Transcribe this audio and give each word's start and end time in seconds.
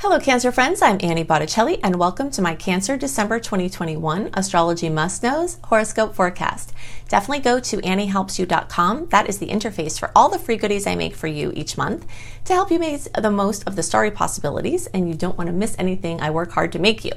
Hello, 0.00 0.20
Cancer 0.20 0.52
friends. 0.52 0.80
I'm 0.80 0.98
Annie 1.00 1.24
Botticelli, 1.24 1.82
and 1.82 1.96
welcome 1.96 2.30
to 2.30 2.40
my 2.40 2.54
Cancer 2.54 2.96
December 2.96 3.40
2021 3.40 4.30
Astrology 4.32 4.88
Must 4.88 5.24
Knows 5.24 5.58
Horoscope 5.64 6.14
Forecast. 6.14 6.72
Definitely 7.08 7.40
go 7.40 7.58
to 7.58 7.78
anniehelpsyou.com. 7.78 9.08
That 9.08 9.28
is 9.28 9.38
the 9.38 9.48
interface 9.48 9.98
for 9.98 10.12
all 10.14 10.28
the 10.28 10.38
free 10.38 10.56
goodies 10.56 10.86
I 10.86 10.94
make 10.94 11.16
for 11.16 11.26
you 11.26 11.52
each 11.56 11.76
month 11.76 12.06
to 12.44 12.52
help 12.52 12.70
you 12.70 12.78
make 12.78 13.12
the 13.12 13.32
most 13.32 13.66
of 13.66 13.74
the 13.74 13.82
starry 13.82 14.12
possibilities, 14.12 14.86
and 14.86 15.08
you 15.08 15.16
don't 15.16 15.36
want 15.36 15.48
to 15.48 15.52
miss 15.52 15.74
anything 15.80 16.20
I 16.20 16.30
work 16.30 16.52
hard 16.52 16.70
to 16.72 16.78
make 16.78 17.04
you. 17.04 17.10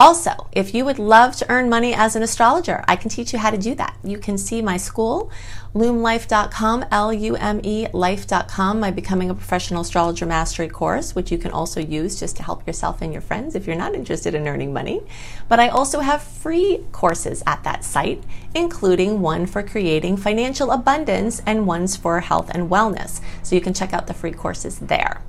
Also, 0.00 0.48
if 0.50 0.74
you 0.74 0.84
would 0.84 0.98
love 0.98 1.36
to 1.36 1.48
earn 1.48 1.68
money 1.68 1.94
as 1.94 2.16
an 2.16 2.22
astrologer, 2.22 2.84
I 2.88 2.96
can 2.96 3.08
teach 3.08 3.32
you 3.32 3.38
how 3.38 3.50
to 3.50 3.56
do 3.56 3.76
that. 3.76 3.96
You 4.02 4.18
can 4.18 4.36
see 4.36 4.60
my 4.60 4.76
school, 4.76 5.30
lumelife.com, 5.72 6.86
L 6.90 7.12
U 7.12 7.36
M 7.36 7.60
E 7.62 7.86
life.com, 7.92 8.80
my 8.80 8.90
Becoming 8.90 9.30
a 9.30 9.34
Professional 9.34 9.82
Astrologer 9.82 10.26
Mastery 10.26 10.68
course, 10.68 11.14
which 11.14 11.30
you 11.30 11.38
can 11.38 11.52
also 11.52 11.80
use 11.80 12.18
just 12.18 12.36
to 12.36 12.42
help 12.42 12.66
yourself 12.66 13.02
and 13.02 13.12
your 13.12 13.22
friends 13.22 13.54
if 13.54 13.68
you're 13.68 13.76
not 13.76 13.94
interested 13.94 14.34
in 14.34 14.48
earning 14.48 14.72
money. 14.72 15.00
But 15.48 15.60
I 15.60 15.68
also 15.68 16.00
have 16.00 16.24
free 16.24 16.84
courses 16.90 17.44
at 17.46 17.62
that 17.62 17.84
site, 17.84 18.24
including 18.52 19.20
one 19.20 19.46
for 19.46 19.62
creating 19.62 20.16
financial 20.16 20.72
abundance 20.72 21.40
and 21.46 21.68
ones 21.68 21.96
for 21.96 22.18
health 22.18 22.50
and 22.52 22.68
wellness. 22.68 23.20
So 23.44 23.54
you 23.54 23.60
can 23.60 23.74
check 23.74 23.92
out 23.92 24.08
the 24.08 24.14
free 24.14 24.32
courses 24.32 24.80
there. 24.80 25.22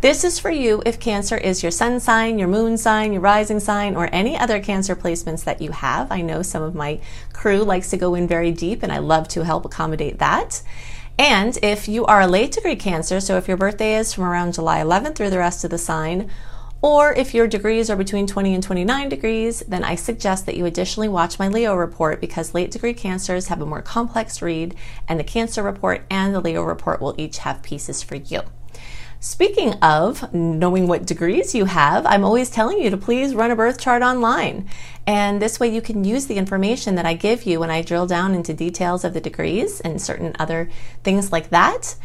This 0.00 0.24
is 0.24 0.38
for 0.38 0.50
you 0.50 0.82
if 0.86 0.98
Cancer 0.98 1.36
is 1.36 1.62
your 1.62 1.70
sun 1.70 2.00
sign, 2.00 2.38
your 2.38 2.48
moon 2.48 2.78
sign, 2.78 3.12
your 3.12 3.20
rising 3.20 3.60
sign, 3.60 3.96
or 3.96 4.08
any 4.10 4.34
other 4.34 4.58
Cancer 4.58 4.96
placements 4.96 5.44
that 5.44 5.60
you 5.60 5.72
have. 5.72 6.10
I 6.10 6.22
know 6.22 6.40
some 6.40 6.62
of 6.62 6.74
my 6.74 7.00
crew 7.34 7.58
likes 7.64 7.90
to 7.90 7.98
go 7.98 8.14
in 8.14 8.26
very 8.26 8.50
deep, 8.50 8.82
and 8.82 8.90
I 8.90 8.96
love 8.96 9.28
to 9.28 9.44
help 9.44 9.66
accommodate 9.66 10.18
that. 10.18 10.62
And 11.18 11.58
if 11.62 11.86
you 11.86 12.06
are 12.06 12.22
a 12.22 12.26
late 12.26 12.52
degree 12.52 12.76
Cancer, 12.76 13.20
so 13.20 13.36
if 13.36 13.46
your 13.46 13.58
birthday 13.58 13.94
is 13.96 14.14
from 14.14 14.24
around 14.24 14.54
July 14.54 14.78
11th 14.78 15.16
through 15.16 15.28
the 15.28 15.36
rest 15.36 15.64
of 15.64 15.70
the 15.70 15.76
sign, 15.76 16.30
or 16.80 17.12
if 17.12 17.34
your 17.34 17.46
degrees 17.46 17.90
are 17.90 17.96
between 17.96 18.26
20 18.26 18.54
and 18.54 18.62
29 18.62 19.10
degrees, 19.10 19.60
then 19.68 19.84
I 19.84 19.96
suggest 19.96 20.46
that 20.46 20.56
you 20.56 20.64
additionally 20.64 21.10
watch 21.10 21.38
my 21.38 21.48
Leo 21.48 21.74
report 21.74 22.22
because 22.22 22.54
late 22.54 22.70
degree 22.70 22.94
cancers 22.94 23.48
have 23.48 23.60
a 23.60 23.66
more 23.66 23.82
complex 23.82 24.40
read, 24.40 24.74
and 25.06 25.20
the 25.20 25.24
Cancer 25.24 25.62
report 25.62 26.06
and 26.10 26.34
the 26.34 26.40
Leo 26.40 26.62
report 26.62 27.02
will 27.02 27.14
each 27.18 27.36
have 27.38 27.62
pieces 27.62 28.02
for 28.02 28.14
you. 28.14 28.40
Speaking 29.22 29.74
of 29.82 30.32
knowing 30.32 30.88
what 30.88 31.04
degrees 31.04 31.54
you 31.54 31.66
have, 31.66 32.06
I'm 32.06 32.24
always 32.24 32.48
telling 32.48 32.78
you 32.80 32.88
to 32.88 32.96
please 32.96 33.34
run 33.34 33.50
a 33.50 33.56
birth 33.56 33.78
chart 33.78 34.00
online. 34.00 34.66
And 35.06 35.42
this 35.42 35.60
way 35.60 35.68
you 35.68 35.82
can 35.82 36.04
use 36.04 36.24
the 36.24 36.38
information 36.38 36.94
that 36.94 37.04
I 37.04 37.12
give 37.12 37.42
you 37.42 37.60
when 37.60 37.70
I 37.70 37.82
drill 37.82 38.06
down 38.06 38.34
into 38.34 38.54
details 38.54 39.04
of 39.04 39.12
the 39.12 39.20
degrees 39.20 39.82
and 39.82 40.00
certain 40.00 40.34
other 40.38 40.70
things 41.04 41.32
like 41.32 41.50
that. 41.50 41.96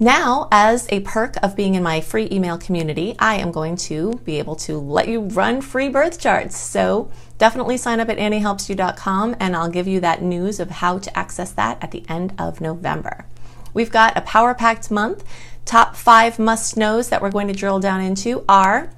Now, 0.00 0.48
as 0.50 0.88
a 0.88 1.00
perk 1.00 1.36
of 1.42 1.54
being 1.54 1.74
in 1.74 1.82
my 1.82 2.00
free 2.00 2.26
email 2.32 2.56
community, 2.56 3.16
I 3.18 3.34
am 3.34 3.52
going 3.52 3.76
to 3.76 4.18
be 4.24 4.38
able 4.38 4.56
to 4.56 4.78
let 4.78 5.08
you 5.08 5.20
run 5.20 5.60
free 5.60 5.90
birth 5.90 6.18
charts. 6.18 6.56
So 6.56 7.10
definitely 7.36 7.76
sign 7.76 8.00
up 8.00 8.08
at 8.08 8.16
anniehelpsyou.com 8.16 9.36
and 9.38 9.54
I'll 9.54 9.68
give 9.68 9.86
you 9.86 10.00
that 10.00 10.22
news 10.22 10.58
of 10.58 10.70
how 10.70 10.96
to 11.00 11.18
access 11.18 11.52
that 11.52 11.84
at 11.84 11.90
the 11.90 12.02
end 12.08 12.32
of 12.38 12.62
November. 12.62 13.26
We've 13.74 13.90
got 13.90 14.16
a 14.16 14.22
power 14.22 14.54
packed 14.54 14.90
month 14.90 15.24
top 15.64 15.96
five 15.96 16.38
must 16.38 16.76
knows 16.76 17.08
that 17.08 17.22
we're 17.22 17.30
going 17.30 17.48
to 17.48 17.54
drill 17.54 17.80
down 17.80 18.00
into 18.00 18.44
are 18.48 18.90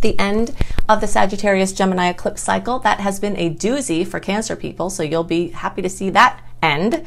the 0.00 0.18
end 0.18 0.54
of 0.88 1.00
the 1.00 1.06
Sagittarius 1.06 1.72
Gemini 1.72 2.08
eclipse 2.08 2.42
cycle. 2.42 2.78
That 2.78 3.00
has 3.00 3.20
been 3.20 3.36
a 3.36 3.54
doozy 3.54 4.06
for 4.06 4.20
Cancer 4.20 4.56
people, 4.56 4.90
so 4.90 5.02
you'll 5.02 5.24
be 5.24 5.48
happy 5.48 5.82
to 5.82 5.88
see 5.88 6.10
that 6.10 6.40
end. 6.62 7.04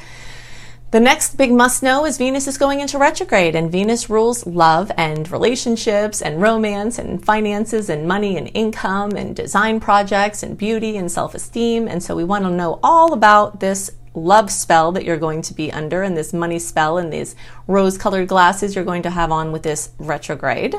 The 0.92 1.00
next 1.00 1.38
big 1.38 1.52
must 1.52 1.82
know 1.82 2.06
is 2.06 2.20
Venus 2.20 2.48
is 2.48 2.60
going 2.60 2.80
into 2.80 3.00
retrograde, 3.00 3.56
and 3.56 3.72
Venus 3.72 4.12
rules 4.12 4.46
love 4.46 4.92
and 4.96 5.30
relationships 5.32 6.22
and 6.22 6.40
romance 6.40 7.00
and 7.00 7.26
finances 7.26 7.90
and 7.90 8.08
money 8.08 8.38
and 8.38 8.52
income 8.54 9.14
and 9.14 9.36
design 9.36 9.80
projects 9.80 10.44
and 10.44 10.56
beauty 10.56 10.96
and 10.96 11.12
self 11.12 11.34
esteem. 11.34 11.88
And 11.88 12.04
so 12.04 12.16
we 12.16 12.24
want 12.24 12.44
to 12.44 12.52
know 12.52 12.80
all 12.84 13.12
about 13.14 13.60
this 13.60 13.90
love 14.14 14.52
spell 14.52 14.92
that 14.92 15.06
you're 15.06 15.18
going 15.18 15.42
to 15.42 15.54
be 15.54 15.72
under 15.72 16.04
and 16.04 16.16
this 16.16 16.34
money 16.34 16.60
spell 16.60 16.98
and 16.98 17.12
these 17.12 17.36
rose 17.68 17.98
colored 17.98 18.28
glasses 18.28 18.76
you're 18.76 18.84
going 18.84 19.04
to 19.04 19.10
have 19.10 19.32
on 19.32 19.52
with 19.52 19.64
this 19.64 19.92
retrograde. 19.98 20.76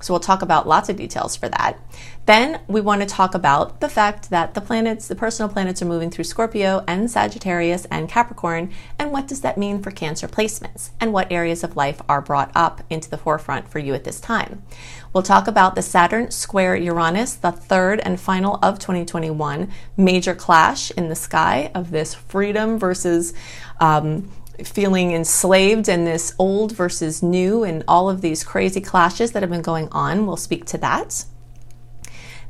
So 0.00 0.12
we'll 0.12 0.20
talk 0.20 0.42
about 0.42 0.68
lots 0.68 0.88
of 0.88 0.96
details 0.96 1.36
for 1.36 1.48
that. 1.48 1.78
Then 2.28 2.60
we 2.68 2.82
want 2.82 3.00
to 3.00 3.06
talk 3.06 3.34
about 3.34 3.80
the 3.80 3.88
fact 3.88 4.28
that 4.28 4.52
the 4.52 4.60
planets, 4.60 5.08
the 5.08 5.16
personal 5.16 5.48
planets, 5.48 5.80
are 5.80 5.86
moving 5.86 6.10
through 6.10 6.24
Scorpio 6.24 6.84
and 6.86 7.10
Sagittarius 7.10 7.86
and 7.86 8.06
Capricorn, 8.06 8.70
and 8.98 9.12
what 9.12 9.26
does 9.26 9.40
that 9.40 9.56
mean 9.56 9.82
for 9.82 9.90
Cancer 9.90 10.28
placements, 10.28 10.90
and 11.00 11.14
what 11.14 11.32
areas 11.32 11.64
of 11.64 11.74
life 11.74 12.02
are 12.06 12.20
brought 12.20 12.52
up 12.54 12.82
into 12.90 13.08
the 13.08 13.16
forefront 13.16 13.70
for 13.70 13.78
you 13.78 13.94
at 13.94 14.04
this 14.04 14.20
time. 14.20 14.62
We'll 15.14 15.22
talk 15.22 15.48
about 15.48 15.74
the 15.74 15.80
Saturn 15.80 16.30
square 16.30 16.76
Uranus, 16.76 17.34
the 17.34 17.50
third 17.50 17.98
and 18.00 18.20
final 18.20 18.58
of 18.62 18.78
2021, 18.78 19.72
major 19.96 20.34
clash 20.34 20.90
in 20.90 21.08
the 21.08 21.16
sky 21.16 21.70
of 21.74 21.90
this 21.90 22.12
freedom 22.12 22.78
versus 22.78 23.32
um, 23.80 24.30
feeling 24.62 25.12
enslaved 25.12 25.88
and 25.88 26.06
this 26.06 26.34
old 26.38 26.72
versus 26.72 27.22
new 27.22 27.64
and 27.64 27.84
all 27.88 28.10
of 28.10 28.20
these 28.20 28.44
crazy 28.44 28.82
clashes 28.82 29.32
that 29.32 29.42
have 29.42 29.50
been 29.50 29.62
going 29.62 29.88
on. 29.92 30.26
We'll 30.26 30.36
speak 30.36 30.66
to 30.66 30.76
that. 30.76 31.24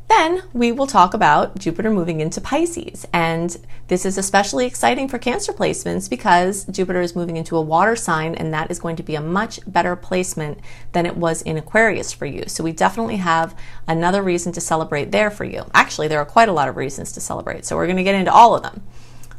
Then 0.08 0.42
we 0.54 0.72
will 0.72 0.86
talk 0.86 1.12
about 1.12 1.58
Jupiter 1.58 1.90
moving 1.90 2.20
into 2.20 2.40
Pisces. 2.40 3.06
And 3.12 3.56
this 3.88 4.06
is 4.06 4.16
especially 4.16 4.64
exciting 4.64 5.06
for 5.06 5.18
Cancer 5.18 5.52
placements 5.52 6.08
because 6.08 6.64
Jupiter 6.64 7.02
is 7.02 7.14
moving 7.14 7.36
into 7.36 7.56
a 7.56 7.60
water 7.60 7.94
sign, 7.94 8.34
and 8.34 8.52
that 8.54 8.70
is 8.70 8.78
going 8.78 8.96
to 8.96 9.02
be 9.02 9.14
a 9.14 9.20
much 9.20 9.60
better 9.70 9.94
placement 9.96 10.58
than 10.92 11.04
it 11.04 11.16
was 11.16 11.42
in 11.42 11.58
Aquarius 11.58 12.12
for 12.12 12.24
you. 12.24 12.44
So 12.46 12.64
we 12.64 12.72
definitely 12.72 13.16
have 13.16 13.54
another 13.86 14.22
reason 14.22 14.50
to 14.52 14.60
celebrate 14.62 15.12
there 15.12 15.30
for 15.30 15.44
you. 15.44 15.64
Actually, 15.74 16.08
there 16.08 16.20
are 16.20 16.26
quite 16.26 16.48
a 16.48 16.52
lot 16.52 16.68
of 16.68 16.76
reasons 16.76 17.12
to 17.12 17.20
celebrate. 17.20 17.66
So 17.66 17.76
we're 17.76 17.86
going 17.86 17.96
to 17.98 18.02
get 18.02 18.14
into 18.14 18.32
all 18.32 18.56
of 18.56 18.62
them. 18.62 18.82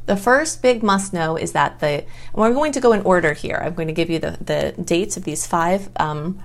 The 0.05 0.17
first 0.17 0.61
big 0.61 0.81
must 0.83 1.13
know 1.13 1.35
is 1.35 1.51
that 1.51 1.79
the, 1.79 2.05
we're 2.33 2.53
going 2.53 2.71
to 2.73 2.79
go 2.79 2.93
in 2.93 3.01
order 3.01 3.33
here. 3.33 3.59
I'm 3.63 3.73
going 3.73 3.87
to 3.89 3.93
give 3.93 4.09
you 4.09 4.19
the, 4.19 4.37
the 4.41 4.81
dates 4.81 5.17
of 5.17 5.23
these 5.23 5.45
five 5.45 5.89
um, 5.97 6.41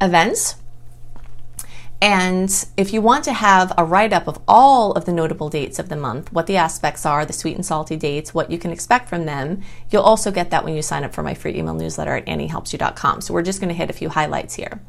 events. 0.00 0.56
And 2.00 2.66
if 2.76 2.92
you 2.92 3.00
want 3.00 3.24
to 3.24 3.32
have 3.32 3.72
a 3.78 3.84
write 3.84 4.12
up 4.12 4.28
of 4.28 4.38
all 4.46 4.92
of 4.92 5.06
the 5.06 5.12
notable 5.12 5.48
dates 5.48 5.78
of 5.78 5.88
the 5.88 5.96
month, 5.96 6.32
what 6.32 6.46
the 6.46 6.56
aspects 6.56 7.06
are, 7.06 7.24
the 7.24 7.32
sweet 7.32 7.56
and 7.56 7.64
salty 7.64 7.96
dates, 7.96 8.34
what 8.34 8.50
you 8.50 8.58
can 8.58 8.70
expect 8.70 9.08
from 9.08 9.24
them, 9.24 9.62
you'll 9.90 10.02
also 10.02 10.30
get 10.30 10.50
that 10.50 10.64
when 10.64 10.74
you 10.74 10.82
sign 10.82 11.04
up 11.04 11.14
for 11.14 11.22
my 11.22 11.32
free 11.34 11.56
email 11.56 11.74
newsletter 11.74 12.16
at 12.16 12.26
anniehelpsyou.com. 12.26 13.22
So 13.22 13.32
we're 13.32 13.42
just 13.42 13.60
going 13.60 13.70
to 13.70 13.74
hit 13.74 13.90
a 13.90 13.94
few 13.94 14.10
highlights 14.10 14.54
here. 14.54 14.80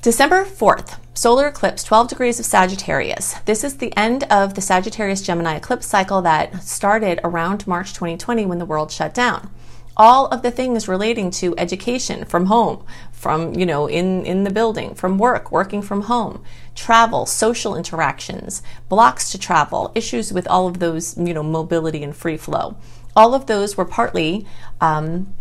December 0.00 0.44
4th, 0.44 1.00
solar 1.12 1.48
eclipse, 1.48 1.82
12 1.82 2.08
degrees 2.08 2.38
of 2.38 2.46
Sagittarius. 2.46 3.34
This 3.46 3.64
is 3.64 3.78
the 3.78 3.94
end 3.96 4.22
of 4.30 4.54
the 4.54 4.60
Sagittarius 4.60 5.22
Gemini 5.22 5.56
eclipse 5.56 5.86
cycle 5.86 6.22
that 6.22 6.62
started 6.62 7.18
around 7.24 7.66
March 7.66 7.92
2020 7.94 8.46
when 8.46 8.58
the 8.58 8.64
world 8.64 8.92
shut 8.92 9.12
down. 9.12 9.50
All 9.98 10.26
of 10.28 10.42
the 10.42 10.52
things 10.52 10.86
relating 10.86 11.30
to 11.32 11.54
education 11.58 12.24
from 12.24 12.46
home, 12.46 12.84
from, 13.10 13.54
you 13.54 13.66
know, 13.66 13.88
in, 13.88 14.24
in 14.24 14.44
the 14.44 14.50
building, 14.50 14.94
from 14.94 15.18
work, 15.18 15.50
working 15.50 15.82
from 15.82 16.02
home, 16.02 16.44
travel, 16.76 17.26
social 17.26 17.74
interactions, 17.74 18.62
blocks 18.88 19.32
to 19.32 19.38
travel, 19.38 19.90
issues 19.96 20.32
with 20.32 20.46
all 20.46 20.68
of 20.68 20.78
those, 20.78 21.18
you 21.18 21.34
know, 21.34 21.42
mobility 21.42 22.04
and 22.04 22.14
free 22.14 22.36
flow. 22.36 22.76
All 23.16 23.34
of 23.34 23.46
those 23.46 23.76
were 23.76 23.84
partly 23.84 24.46
um, 24.80 25.34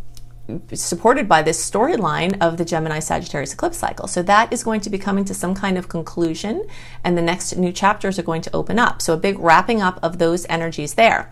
supported 0.74 1.28
by 1.28 1.44
this 1.44 1.69
storyline 1.69 2.41
of 2.41 2.57
the 2.57 2.66
Gemini 2.66 2.97
Sagittarius 2.97 3.53
eclipse 3.53 3.78
cycle. 3.78 4.07
So 4.07 4.24
that 4.24 4.51
is 4.51 4.63
going 4.63 4.81
to 4.81 4.89
be 4.89 4.97
coming 4.97 5.25
to 5.25 5.34
some 5.34 5.53
kind 5.53 5.78
of 5.78 5.88
conclusion, 5.88 6.66
and 7.03 7.16
the 7.16 7.22
next 7.22 7.56
new 7.57 7.72
chapters 7.72 8.18
are 8.18 8.24
going 8.24 8.41
to 8.41 8.56
open 8.56 8.79
up. 8.79 9.03
So 9.03 9.13
a 9.13 9.18
big 9.18 9.38
wrapping 9.38 9.81
up 9.81 10.00
of 10.01 10.18
those 10.18 10.47
energies 10.50 10.95
there. 10.95 11.31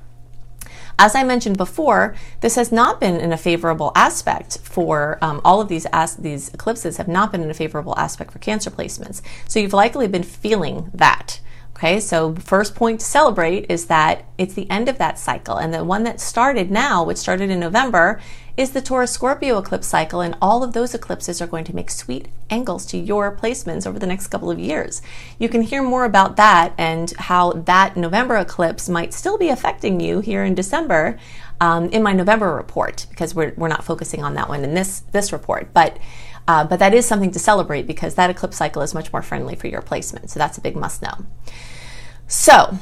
As 0.97 1.13
I 1.13 1.23
mentioned 1.23 1.57
before, 1.57 2.15
this 2.39 2.55
has 2.55 2.71
not 2.71 3.01
been 3.01 3.19
in 3.19 3.33
a 3.33 3.37
favorable 3.37 3.91
aspect 3.95 4.59
for 4.59 5.17
um, 5.21 5.41
all 5.43 5.59
of 5.59 5.67
these 5.67 5.85
as- 5.91 6.15
these 6.15 6.53
eclipses 6.53 6.97
have 6.97 7.07
not 7.07 7.31
been 7.31 7.43
in 7.43 7.49
a 7.49 7.53
favorable 7.53 7.93
aspect 7.97 8.31
for 8.31 8.39
Cancer 8.39 8.71
placements. 8.71 9.21
So 9.47 9.59
you've 9.59 9.73
likely 9.73 10.07
been 10.07 10.23
feeling 10.23 10.91
that. 10.93 11.41
Okay, 11.75 11.99
so 11.99 12.33
first 12.35 12.73
point 12.73 13.01
to 13.01 13.05
celebrate 13.05 13.69
is 13.69 13.87
that 13.87 14.23
it's 14.37 14.53
the 14.53 14.69
end 14.71 14.87
of 14.87 14.97
that 14.97 15.19
cycle. 15.19 15.57
And 15.57 15.73
the 15.73 15.83
one 15.83 16.03
that 16.03 16.21
started 16.21 16.71
now, 16.71 17.03
which 17.03 17.17
started 17.17 17.49
in 17.49 17.59
November, 17.59 18.21
is 18.57 18.71
the 18.71 18.81
Taurus 18.81 19.11
Scorpio 19.11 19.57
eclipse 19.57 19.87
cycle. 19.87 20.21
And 20.21 20.35
all 20.41 20.63
of 20.63 20.73
those 20.73 20.93
eclipses 20.93 21.41
are 21.41 21.47
going 21.47 21.65
to 21.65 21.75
make 21.75 21.91
sweet 21.91 22.27
angles 22.49 22.85
to 22.87 22.97
your 22.97 23.35
placements 23.35 23.85
over 23.85 23.99
the 23.99 24.07
next 24.07 24.27
couple 24.27 24.49
of 24.49 24.59
years. 24.59 25.01
You 25.39 25.49
can 25.49 25.61
hear 25.61 25.83
more 25.83 26.05
about 26.05 26.35
that 26.37 26.73
and 26.77 27.11
how 27.17 27.51
that 27.53 27.97
November 27.97 28.37
eclipse 28.37 28.87
might 28.87 29.13
still 29.13 29.37
be 29.37 29.49
affecting 29.49 29.99
you 29.99 30.19
here 30.19 30.43
in 30.43 30.55
December 30.55 31.19
um, 31.59 31.89
in 31.89 32.03
my 32.03 32.13
November 32.13 32.53
report, 32.53 33.07
because 33.09 33.33
we're, 33.33 33.53
we're 33.55 33.67
not 33.67 33.85
focusing 33.85 34.23
on 34.23 34.33
that 34.35 34.49
one 34.49 34.63
in 34.63 34.73
this, 34.73 35.01
this 35.11 35.31
report. 35.31 35.73
But 35.73 35.97
uh, 36.47 36.63
but 36.63 36.77
that 36.77 36.93
is 36.93 37.07
something 37.07 37.31
to 37.31 37.39
celebrate 37.39 37.87
because 37.87 38.15
that 38.15 38.29
eclipse 38.29 38.57
cycle 38.57 38.83
is 38.83 38.93
much 38.93 39.11
more 39.11 39.23
friendly 39.23 39.55
for 39.55 39.67
your 39.67 39.81
placement. 39.81 40.29
So 40.29 40.37
that's 40.37 40.57
a 40.59 40.61
big 40.61 40.75
must 40.75 41.01
know. 41.01 41.25
So, 42.27 42.79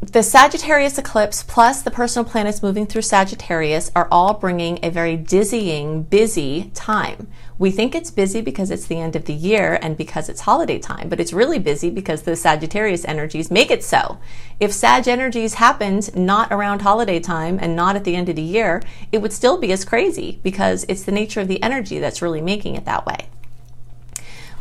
the 0.00 0.22
Sagittarius 0.22 0.96
eclipse 0.96 1.42
plus 1.42 1.82
the 1.82 1.90
personal 1.90 2.28
planets 2.28 2.62
moving 2.62 2.86
through 2.86 3.02
Sagittarius 3.02 3.90
are 3.94 4.08
all 4.10 4.32
bringing 4.32 4.78
a 4.82 4.90
very 4.90 5.16
dizzying, 5.18 6.04
busy 6.04 6.70
time. 6.72 7.28
We 7.58 7.70
think 7.70 7.94
it's 7.94 8.10
busy 8.10 8.40
because 8.40 8.70
it's 8.70 8.86
the 8.86 8.98
end 8.98 9.14
of 9.14 9.26
the 9.26 9.34
year 9.34 9.78
and 9.82 9.98
because 9.98 10.30
it's 10.30 10.40
holiday 10.40 10.78
time, 10.78 11.10
but 11.10 11.20
it's 11.20 11.34
really 11.34 11.58
busy 11.58 11.90
because 11.90 12.22
the 12.22 12.34
Sagittarius 12.34 13.04
energies 13.04 13.50
make 13.50 13.70
it 13.70 13.84
so. 13.84 14.18
If 14.58 14.72
Sag 14.72 15.06
energies 15.06 15.54
happened 15.54 16.16
not 16.16 16.50
around 16.50 16.80
holiday 16.80 17.20
time 17.20 17.58
and 17.60 17.76
not 17.76 17.96
at 17.96 18.04
the 18.04 18.16
end 18.16 18.30
of 18.30 18.36
the 18.36 18.42
year, 18.42 18.82
it 19.12 19.18
would 19.18 19.34
still 19.34 19.58
be 19.58 19.72
as 19.72 19.84
crazy 19.84 20.40
because 20.42 20.86
it's 20.88 21.04
the 21.04 21.12
nature 21.12 21.42
of 21.42 21.48
the 21.48 21.62
energy 21.62 21.98
that's 21.98 22.22
really 22.22 22.40
making 22.40 22.76
it 22.76 22.86
that 22.86 23.04
way. 23.04 23.28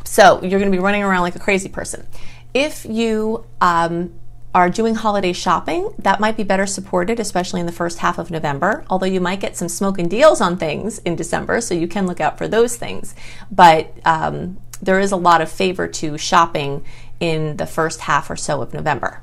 So 0.03 0.41
you're 0.41 0.59
going 0.59 0.71
to 0.71 0.77
be 0.77 0.83
running 0.83 1.03
around 1.03 1.21
like 1.21 1.35
a 1.35 1.39
crazy 1.39 1.69
person. 1.69 2.05
If 2.53 2.85
you 2.85 3.45
um, 3.61 4.13
are 4.55 4.69
doing 4.69 4.95
holiday 4.95 5.33
shopping, 5.33 5.93
that 5.99 6.19
might 6.19 6.35
be 6.35 6.43
better 6.43 6.65
supported, 6.65 7.19
especially 7.19 7.59
in 7.59 7.65
the 7.65 7.71
first 7.71 7.99
half 7.99 8.17
of 8.17 8.31
November. 8.31 8.83
Although 8.89 9.05
you 9.05 9.21
might 9.21 9.39
get 9.39 9.55
some 9.55 9.69
smoking 9.69 10.07
deals 10.07 10.41
on 10.41 10.57
things 10.57 10.99
in 10.99 11.15
December, 11.15 11.61
so 11.61 11.73
you 11.73 11.87
can 11.87 12.07
look 12.07 12.19
out 12.19 12.37
for 12.37 12.47
those 12.47 12.75
things. 12.75 13.13
But 13.51 13.93
um, 14.05 14.57
there 14.81 14.99
is 14.99 15.11
a 15.11 15.17
lot 15.17 15.41
of 15.41 15.51
favor 15.51 15.87
to 15.87 16.17
shopping 16.17 16.83
in 17.19 17.57
the 17.57 17.67
first 17.67 18.01
half 18.01 18.29
or 18.29 18.35
so 18.35 18.61
of 18.61 18.73
November. 18.73 19.21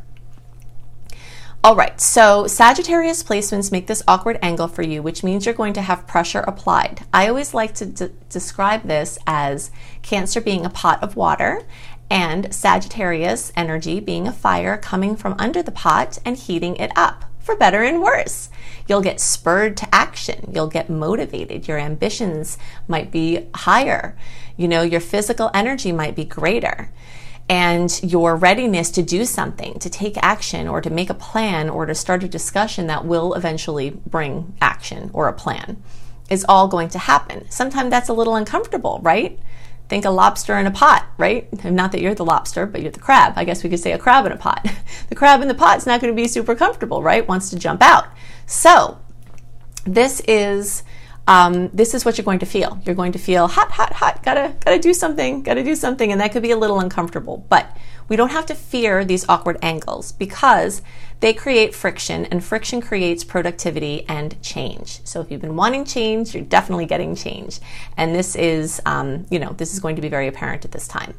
All 1.64 1.74
right, 1.74 2.00
so 2.00 2.46
Sagittarius 2.46 3.24
placements 3.24 3.72
make 3.72 3.88
this 3.88 4.00
awkward 4.06 4.38
angle 4.40 4.68
for 4.68 4.82
you, 4.82 5.02
which 5.02 5.24
means 5.24 5.44
you're 5.44 5.54
going 5.54 5.72
to 5.72 5.82
have 5.82 6.06
pressure 6.06 6.44
applied. 6.46 7.04
I 7.12 7.26
always 7.26 7.54
like 7.54 7.74
to 7.76 7.86
d- 7.86 8.10
describe 8.28 8.84
this 8.84 9.18
as 9.26 9.72
Cancer 10.02 10.40
being 10.40 10.64
a 10.64 10.70
pot 10.70 11.02
of 11.02 11.16
water 11.16 11.66
and 12.10 12.54
Sagittarius 12.54 13.52
energy 13.56 14.00
being 14.00 14.28
a 14.28 14.32
fire 14.32 14.76
coming 14.76 15.16
from 15.16 15.34
under 15.38 15.62
the 15.62 15.72
pot 15.72 16.18
and 16.24 16.36
heating 16.36 16.76
it 16.76 16.92
up 16.96 17.24
for 17.38 17.56
better 17.56 17.82
and 17.82 18.02
worse. 18.02 18.50
You'll 18.88 19.00
get 19.00 19.20
spurred 19.20 19.76
to 19.78 19.94
action. 19.94 20.50
You'll 20.52 20.68
get 20.68 20.90
motivated. 20.90 21.68
Your 21.68 21.78
ambitions 21.78 22.58
might 22.88 23.10
be 23.10 23.46
higher. 23.54 24.16
You 24.56 24.68
know, 24.68 24.82
your 24.82 25.00
physical 25.00 25.50
energy 25.54 25.92
might 25.92 26.16
be 26.16 26.24
greater. 26.24 26.90
And 27.48 28.00
your 28.02 28.34
readiness 28.34 28.90
to 28.90 29.02
do 29.02 29.24
something, 29.24 29.78
to 29.78 29.88
take 29.88 30.16
action, 30.20 30.66
or 30.66 30.80
to 30.80 30.90
make 30.90 31.10
a 31.10 31.14
plan, 31.14 31.70
or 31.70 31.86
to 31.86 31.94
start 31.94 32.24
a 32.24 32.28
discussion 32.28 32.88
that 32.88 33.04
will 33.04 33.34
eventually 33.34 33.90
bring 33.90 34.56
action 34.60 35.10
or 35.12 35.28
a 35.28 35.32
plan 35.32 35.80
is 36.28 36.44
all 36.48 36.66
going 36.66 36.88
to 36.88 36.98
happen. 36.98 37.48
Sometimes 37.50 37.90
that's 37.90 38.08
a 38.08 38.12
little 38.12 38.34
uncomfortable, 38.34 38.98
right? 39.02 39.38
Think 39.88 40.04
a 40.04 40.10
lobster 40.10 40.56
in 40.58 40.66
a 40.66 40.70
pot, 40.70 41.06
right? 41.16 41.48
Not 41.64 41.92
that 41.92 42.00
you're 42.00 42.14
the 42.14 42.24
lobster, 42.24 42.66
but 42.66 42.82
you're 42.82 42.90
the 42.90 43.00
crab. 43.00 43.34
I 43.36 43.44
guess 43.44 43.62
we 43.62 43.70
could 43.70 43.80
say 43.80 43.92
a 43.92 43.98
crab 43.98 44.26
in 44.26 44.32
a 44.32 44.36
pot. 44.36 44.66
the 45.08 45.14
crab 45.14 45.42
in 45.42 45.48
the 45.48 45.54
pot's 45.54 45.86
not 45.86 46.00
going 46.00 46.12
to 46.14 46.20
be 46.20 46.28
super 46.28 46.54
comfortable, 46.54 47.02
right? 47.02 47.26
Wants 47.26 47.50
to 47.50 47.58
jump 47.58 47.82
out. 47.82 48.06
So 48.46 48.98
this 49.84 50.20
is 50.26 50.82
um, 51.26 51.68
this 51.72 51.94
is 51.94 52.04
what 52.04 52.16
you're 52.16 52.24
going 52.24 52.38
to 52.38 52.46
feel. 52.46 52.80
You're 52.84 52.94
going 52.94 53.12
to 53.12 53.18
feel 53.18 53.48
hot, 53.48 53.72
hot, 53.72 53.92
hot. 53.92 54.22
Gotta, 54.22 54.54
gotta 54.64 54.78
do 54.78 54.94
something. 54.94 55.42
Gotta 55.42 55.64
do 55.64 55.74
something, 55.74 56.12
and 56.12 56.20
that 56.20 56.32
could 56.32 56.42
be 56.42 56.52
a 56.52 56.56
little 56.56 56.78
uncomfortable. 56.78 57.44
But 57.48 57.76
we 58.08 58.14
don't 58.14 58.30
have 58.30 58.46
to 58.46 58.54
fear 58.54 59.04
these 59.04 59.28
awkward 59.28 59.58
angles 59.62 60.12
because 60.12 60.82
they 61.20 61.32
create 61.32 61.74
friction, 61.74 62.26
and 62.26 62.44
friction 62.44 62.80
creates 62.80 63.24
productivity 63.24 64.04
and 64.08 64.40
change. 64.42 65.00
So 65.04 65.20
if 65.20 65.30
you've 65.30 65.40
been 65.40 65.56
wanting 65.56 65.84
change, 65.84 66.34
you're 66.34 66.44
definitely 66.44 66.86
getting 66.86 67.16
change, 67.16 67.58
and 67.96 68.14
this 68.14 68.36
is, 68.36 68.80
um, 68.86 69.26
you 69.30 69.38
know, 69.38 69.52
this 69.54 69.72
is 69.72 69.80
going 69.80 69.96
to 69.96 70.02
be 70.02 70.08
very 70.08 70.28
apparent 70.28 70.64
at 70.64 70.72
this 70.72 70.86
time. 70.86 71.14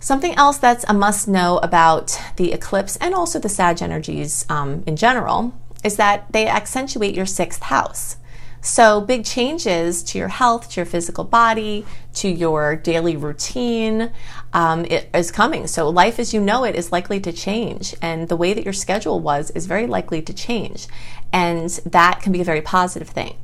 Something 0.00 0.34
else 0.34 0.58
that's 0.58 0.84
a 0.88 0.94
must 0.94 1.26
know 1.26 1.58
about 1.58 2.20
the 2.36 2.52
eclipse 2.52 2.96
and 2.96 3.14
also 3.14 3.38
the 3.38 3.48
Sag 3.48 3.82
energies 3.82 4.46
um, 4.48 4.84
in 4.86 4.96
general 4.96 5.54
is 5.82 5.96
that 5.96 6.30
they 6.32 6.46
accentuate 6.46 7.14
your 7.14 7.26
sixth 7.26 7.62
house. 7.62 8.16
So, 8.60 9.00
big 9.00 9.24
changes 9.24 10.02
to 10.04 10.18
your 10.18 10.28
health, 10.28 10.70
to 10.70 10.80
your 10.80 10.86
physical 10.86 11.24
body, 11.24 11.86
to 12.14 12.28
your 12.28 12.74
daily 12.74 13.16
routine 13.16 14.10
um, 14.52 14.84
it 14.86 15.08
is 15.14 15.30
coming. 15.30 15.66
So, 15.66 15.88
life 15.88 16.18
as 16.18 16.32
you 16.32 16.40
know 16.40 16.64
it 16.64 16.74
is 16.74 16.90
likely 16.90 17.20
to 17.20 17.32
change, 17.32 17.94
and 18.00 18.28
the 18.28 18.36
way 18.36 18.54
that 18.54 18.64
your 18.64 18.72
schedule 18.72 19.20
was 19.20 19.50
is 19.50 19.66
very 19.66 19.86
likely 19.86 20.22
to 20.22 20.32
change. 20.32 20.86
And 21.32 21.68
that 21.86 22.20
can 22.22 22.32
be 22.32 22.40
a 22.40 22.44
very 22.44 22.62
positive 22.62 23.08
thing. 23.08 23.36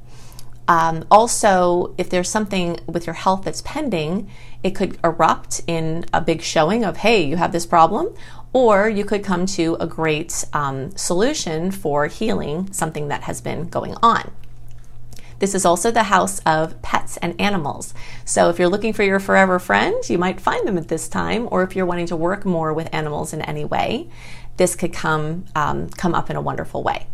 Um, 0.66 1.04
also, 1.10 1.94
if 1.98 2.08
there's 2.08 2.30
something 2.30 2.80
with 2.86 3.06
your 3.06 3.14
health 3.14 3.44
that's 3.44 3.60
pending, 3.62 4.30
it 4.62 4.70
could 4.70 4.98
erupt 5.04 5.60
in 5.66 6.06
a 6.14 6.22
big 6.22 6.40
showing 6.40 6.84
of, 6.84 6.98
hey, 6.98 7.22
you 7.22 7.36
have 7.36 7.52
this 7.52 7.66
problem, 7.66 8.14
or 8.54 8.88
you 8.88 9.04
could 9.04 9.22
come 9.22 9.44
to 9.44 9.76
a 9.78 9.86
great 9.86 10.44
um, 10.54 10.96
solution 10.96 11.70
for 11.70 12.06
healing 12.06 12.72
something 12.72 13.08
that 13.08 13.24
has 13.24 13.42
been 13.42 13.68
going 13.68 13.94
on. 14.02 14.30
This 15.38 15.54
is 15.54 15.64
also 15.64 15.90
the 15.90 16.04
house 16.04 16.40
of 16.40 16.80
pets 16.82 17.16
and 17.18 17.38
animals. 17.40 17.94
So 18.24 18.48
if 18.50 18.58
you're 18.58 18.68
looking 18.68 18.92
for 18.92 19.02
your 19.02 19.20
forever 19.20 19.58
friend, 19.58 19.96
you 20.08 20.18
might 20.18 20.40
find 20.40 20.66
them 20.66 20.78
at 20.78 20.88
this 20.88 21.08
time, 21.08 21.48
or 21.50 21.62
if 21.62 21.74
you're 21.74 21.86
wanting 21.86 22.06
to 22.06 22.16
work 22.16 22.44
more 22.44 22.72
with 22.72 22.88
animals 22.92 23.32
in 23.32 23.42
any 23.42 23.64
way, 23.64 24.08
this 24.56 24.76
could 24.76 24.92
come 24.92 25.44
um, 25.54 25.88
come 25.90 26.14
up 26.14 26.30
in 26.30 26.36
a 26.36 26.40
wonderful 26.40 26.82
way. 26.82 27.06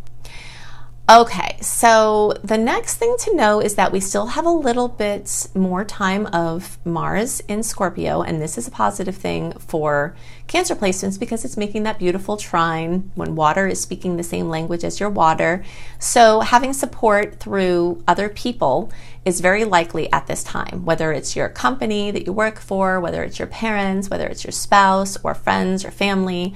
Okay, 1.11 1.57
so 1.61 2.35
the 2.45 2.57
next 2.57 2.99
thing 2.99 3.17
to 3.19 3.35
know 3.35 3.59
is 3.59 3.75
that 3.75 3.91
we 3.91 3.99
still 3.99 4.27
have 4.27 4.47
a 4.47 4.51
little 4.51 4.87
bit 4.87 5.49
more 5.57 5.85
time 5.85 6.27
of 6.27 6.79
Mars 6.87 7.41
in 7.49 7.65
Scorpio, 7.65 8.23
and 8.23 8.41
this 8.41 8.57
is 8.57 8.69
a 8.69 8.71
positive 8.71 9.17
thing 9.17 9.51
for 9.55 10.15
Cancer 10.47 10.77
placements 10.77 11.19
because 11.19 11.45
it's 11.45 11.57
making 11.57 11.83
that 11.83 11.99
beautiful 11.99 12.37
trine 12.37 13.11
when 13.17 13.35
water 13.35 13.67
is 13.67 13.81
speaking 13.81 14.17
the 14.17 14.23
same 14.23 14.49
language 14.49 14.85
as 14.85 15.01
your 15.01 15.11
water. 15.11 15.65
So, 15.99 16.43
having 16.43 16.73
support 16.73 17.41
through 17.41 18.05
other 18.07 18.29
people 18.29 18.93
is 19.25 19.41
very 19.41 19.65
likely 19.65 20.13
at 20.13 20.29
this 20.29 20.45
time, 20.45 20.85
whether 20.85 21.13
it's 21.13 21.35
your 21.35 21.49
company 21.49 22.13
that 22.13 22.25
you 22.25 22.33
work 22.33 22.61
for, 22.61 23.01
whether 23.01 23.25
it's 23.25 23.41
your 23.41 23.49
parents, 23.49 24.09
whether 24.09 24.29
it's 24.29 24.45
your 24.45 24.53
spouse 24.53 25.17
or 25.25 25.35
friends 25.35 25.85
or 25.85 25.91
family 25.91 26.55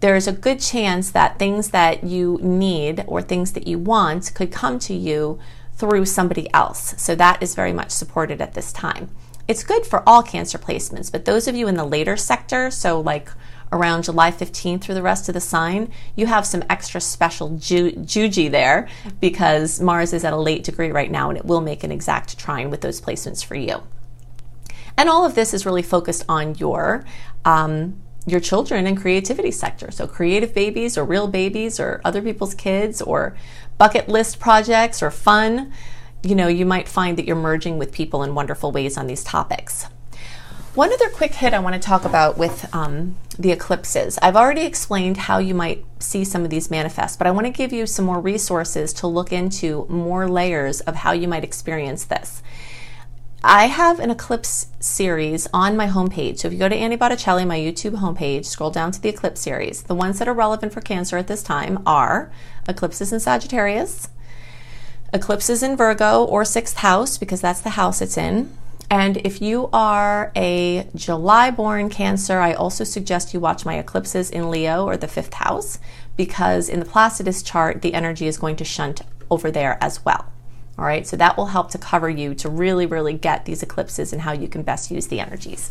there's 0.00 0.26
a 0.26 0.32
good 0.32 0.60
chance 0.60 1.10
that 1.10 1.38
things 1.38 1.70
that 1.70 2.04
you 2.04 2.38
need 2.42 3.04
or 3.06 3.22
things 3.22 3.52
that 3.52 3.66
you 3.66 3.78
want 3.78 4.34
could 4.34 4.52
come 4.52 4.78
to 4.80 4.94
you 4.94 5.38
through 5.76 6.04
somebody 6.06 6.52
else. 6.52 6.94
So 6.98 7.14
that 7.14 7.42
is 7.42 7.54
very 7.54 7.72
much 7.72 7.90
supported 7.90 8.40
at 8.40 8.54
this 8.54 8.72
time. 8.72 9.10
It's 9.46 9.64
good 9.64 9.84
for 9.84 10.02
all 10.08 10.22
cancer 10.22 10.58
placements, 10.58 11.12
but 11.12 11.24
those 11.24 11.46
of 11.48 11.54
you 11.54 11.68
in 11.68 11.76
the 11.76 11.84
later 11.84 12.16
sector, 12.16 12.70
so 12.70 13.00
like 13.00 13.30
around 13.72 14.04
July 14.04 14.30
15th 14.30 14.82
through 14.82 14.94
the 14.94 15.02
rest 15.02 15.28
of 15.28 15.34
the 15.34 15.40
sign, 15.40 15.90
you 16.16 16.26
have 16.26 16.46
some 16.46 16.64
extra 16.70 17.00
special 17.00 17.56
ju- 17.56 17.92
juji 17.92 18.50
there 18.50 18.88
because 19.20 19.80
Mars 19.80 20.12
is 20.12 20.24
at 20.24 20.32
a 20.32 20.38
late 20.38 20.64
degree 20.64 20.90
right 20.90 21.10
now 21.10 21.28
and 21.28 21.36
it 21.36 21.44
will 21.44 21.60
make 21.60 21.84
an 21.84 21.92
exact 21.92 22.38
trine 22.38 22.70
with 22.70 22.80
those 22.80 23.00
placements 23.00 23.44
for 23.44 23.56
you. 23.56 23.82
And 24.96 25.08
all 25.08 25.26
of 25.26 25.34
this 25.34 25.52
is 25.52 25.66
really 25.66 25.82
focused 25.82 26.24
on 26.28 26.54
your 26.54 27.04
um, 27.44 28.00
your 28.26 28.40
children 28.40 28.86
and 28.86 28.98
creativity 28.98 29.50
sector. 29.50 29.90
So, 29.90 30.06
creative 30.06 30.54
babies 30.54 30.96
or 30.96 31.04
real 31.04 31.28
babies 31.28 31.78
or 31.78 32.00
other 32.04 32.22
people's 32.22 32.54
kids 32.54 33.02
or 33.02 33.36
bucket 33.78 34.08
list 34.08 34.40
projects 34.40 35.02
or 35.02 35.10
fun. 35.10 35.72
You 36.22 36.34
know, 36.34 36.48
you 36.48 36.64
might 36.64 36.88
find 36.88 37.18
that 37.18 37.26
you're 37.26 37.36
merging 37.36 37.76
with 37.76 37.92
people 37.92 38.22
in 38.22 38.34
wonderful 38.34 38.72
ways 38.72 38.96
on 38.96 39.06
these 39.06 39.22
topics. 39.22 39.86
One 40.74 40.92
other 40.92 41.08
quick 41.08 41.34
hit 41.34 41.54
I 41.54 41.60
want 41.60 41.74
to 41.74 41.80
talk 41.80 42.04
about 42.04 42.36
with 42.36 42.74
um, 42.74 43.14
the 43.38 43.52
eclipses. 43.52 44.18
I've 44.20 44.34
already 44.34 44.62
explained 44.62 45.16
how 45.16 45.38
you 45.38 45.54
might 45.54 45.84
see 46.00 46.24
some 46.24 46.42
of 46.42 46.50
these 46.50 46.68
manifest, 46.68 47.16
but 47.16 47.28
I 47.28 47.30
want 47.30 47.46
to 47.46 47.52
give 47.52 47.72
you 47.72 47.86
some 47.86 48.04
more 48.06 48.20
resources 48.20 48.92
to 48.94 49.06
look 49.06 49.32
into 49.32 49.86
more 49.88 50.28
layers 50.28 50.80
of 50.80 50.96
how 50.96 51.12
you 51.12 51.28
might 51.28 51.44
experience 51.44 52.04
this. 52.04 52.42
I 53.46 53.66
have 53.66 54.00
an 54.00 54.10
eclipse 54.10 54.68
series 54.80 55.46
on 55.52 55.76
my 55.76 55.86
homepage. 55.86 56.38
So 56.38 56.48
if 56.48 56.54
you 56.54 56.58
go 56.58 56.70
to 56.70 56.74
Annie 56.74 56.96
Botticelli, 56.96 57.44
my 57.44 57.58
YouTube 57.58 57.96
homepage, 57.96 58.46
scroll 58.46 58.70
down 58.70 58.90
to 58.92 59.02
the 59.02 59.10
eclipse 59.10 59.42
series. 59.42 59.82
The 59.82 59.94
ones 59.94 60.18
that 60.18 60.28
are 60.28 60.32
relevant 60.32 60.72
for 60.72 60.80
Cancer 60.80 61.18
at 61.18 61.26
this 61.26 61.42
time 61.42 61.82
are 61.84 62.32
eclipses 62.66 63.12
in 63.12 63.20
Sagittarius, 63.20 64.08
eclipses 65.12 65.62
in 65.62 65.76
Virgo 65.76 66.24
or 66.24 66.46
sixth 66.46 66.78
house, 66.78 67.18
because 67.18 67.42
that's 67.42 67.60
the 67.60 67.70
house 67.70 68.00
it's 68.00 68.16
in. 68.16 68.50
And 68.90 69.18
if 69.18 69.42
you 69.42 69.68
are 69.74 70.32
a 70.34 70.88
July 70.94 71.50
born 71.50 71.90
Cancer, 71.90 72.38
I 72.38 72.54
also 72.54 72.82
suggest 72.82 73.34
you 73.34 73.40
watch 73.40 73.66
my 73.66 73.76
eclipses 73.76 74.30
in 74.30 74.50
Leo 74.50 74.86
or 74.86 74.96
the 74.96 75.06
fifth 75.06 75.34
house, 75.34 75.78
because 76.16 76.70
in 76.70 76.80
the 76.80 76.86
Placidus 76.86 77.42
chart, 77.42 77.82
the 77.82 77.92
energy 77.92 78.26
is 78.26 78.38
going 78.38 78.56
to 78.56 78.64
shunt 78.64 79.02
over 79.30 79.50
there 79.50 79.76
as 79.82 80.02
well. 80.02 80.30
All 80.76 80.84
right, 80.84 81.06
so 81.06 81.16
that 81.16 81.36
will 81.36 81.46
help 81.46 81.70
to 81.70 81.78
cover 81.78 82.10
you 82.10 82.34
to 82.34 82.48
really, 82.48 82.84
really 82.84 83.14
get 83.14 83.44
these 83.44 83.62
eclipses 83.62 84.12
and 84.12 84.22
how 84.22 84.32
you 84.32 84.48
can 84.48 84.62
best 84.62 84.90
use 84.90 85.06
the 85.06 85.20
energies. 85.20 85.70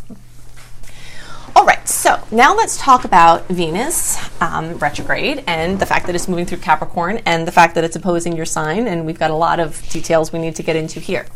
All 1.55 1.65
right, 1.65 1.87
so 1.87 2.25
now 2.31 2.55
let's 2.55 2.77
talk 2.77 3.03
about 3.03 3.47
Venus 3.47 4.17
um, 4.41 4.77
retrograde 4.77 5.43
and 5.45 5.77
the 5.77 5.85
fact 5.85 6.07
that 6.07 6.15
it's 6.15 6.27
moving 6.27 6.45
through 6.45 6.59
Capricorn 6.59 7.17
and 7.25 7.45
the 7.45 7.51
fact 7.51 7.75
that 7.75 7.83
it's 7.83 7.95
opposing 7.95 8.35
your 8.35 8.45
sign, 8.45 8.87
and 8.87 9.05
we've 9.05 9.19
got 9.19 9.29
a 9.29 9.35
lot 9.35 9.59
of 9.59 9.87
details 9.89 10.31
we 10.31 10.39
need 10.39 10.55
to 10.55 10.63
get 10.63 10.75
into 10.75 10.99
here. 10.99 11.27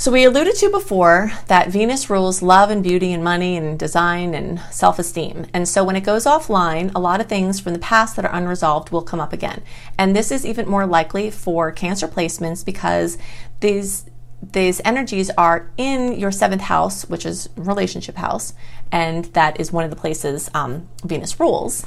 So, 0.00 0.12
we 0.12 0.22
alluded 0.22 0.54
to 0.54 0.70
before 0.70 1.32
that 1.48 1.70
Venus 1.70 2.08
rules 2.08 2.40
love 2.40 2.70
and 2.70 2.84
beauty 2.84 3.12
and 3.12 3.24
money 3.24 3.56
and 3.56 3.76
design 3.76 4.32
and 4.32 4.60
self 4.70 4.96
esteem. 5.00 5.46
And 5.52 5.68
so, 5.68 5.82
when 5.82 5.96
it 5.96 6.04
goes 6.04 6.24
offline, 6.24 6.92
a 6.94 7.00
lot 7.00 7.20
of 7.20 7.26
things 7.26 7.58
from 7.58 7.72
the 7.72 7.80
past 7.80 8.14
that 8.14 8.24
are 8.24 8.32
unresolved 8.32 8.90
will 8.90 9.02
come 9.02 9.18
up 9.18 9.32
again. 9.32 9.60
And 9.98 10.14
this 10.14 10.30
is 10.30 10.46
even 10.46 10.68
more 10.68 10.86
likely 10.86 11.32
for 11.32 11.72
Cancer 11.72 12.06
placements 12.06 12.64
because 12.64 13.18
these 13.58 14.04
these 14.40 14.80
energies 14.84 15.30
are 15.36 15.68
in 15.76 16.12
your 16.12 16.30
seventh 16.30 16.62
house, 16.62 17.04
which 17.08 17.26
is 17.26 17.48
relationship 17.56 18.14
house, 18.14 18.54
and 18.92 19.24
that 19.34 19.58
is 19.58 19.72
one 19.72 19.82
of 19.82 19.90
the 19.90 19.96
places 19.96 20.48
um, 20.54 20.88
Venus 21.04 21.40
rules 21.40 21.84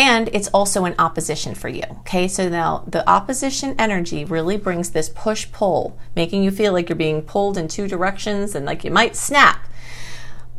and 0.00 0.30
it's 0.32 0.48
also 0.48 0.86
an 0.86 0.94
opposition 0.98 1.54
for 1.54 1.68
you. 1.68 1.82
Okay, 2.00 2.26
so 2.26 2.48
now 2.48 2.84
the 2.86 3.06
opposition 3.08 3.74
energy 3.78 4.24
really 4.24 4.56
brings 4.56 4.90
this 4.90 5.10
push 5.10 5.52
pull, 5.52 5.98
making 6.16 6.42
you 6.42 6.50
feel 6.50 6.72
like 6.72 6.88
you're 6.88 6.96
being 6.96 7.20
pulled 7.20 7.58
in 7.58 7.68
two 7.68 7.86
directions 7.86 8.54
and 8.54 8.64
like 8.64 8.82
you 8.82 8.90
might 8.90 9.14
snap. 9.14 9.66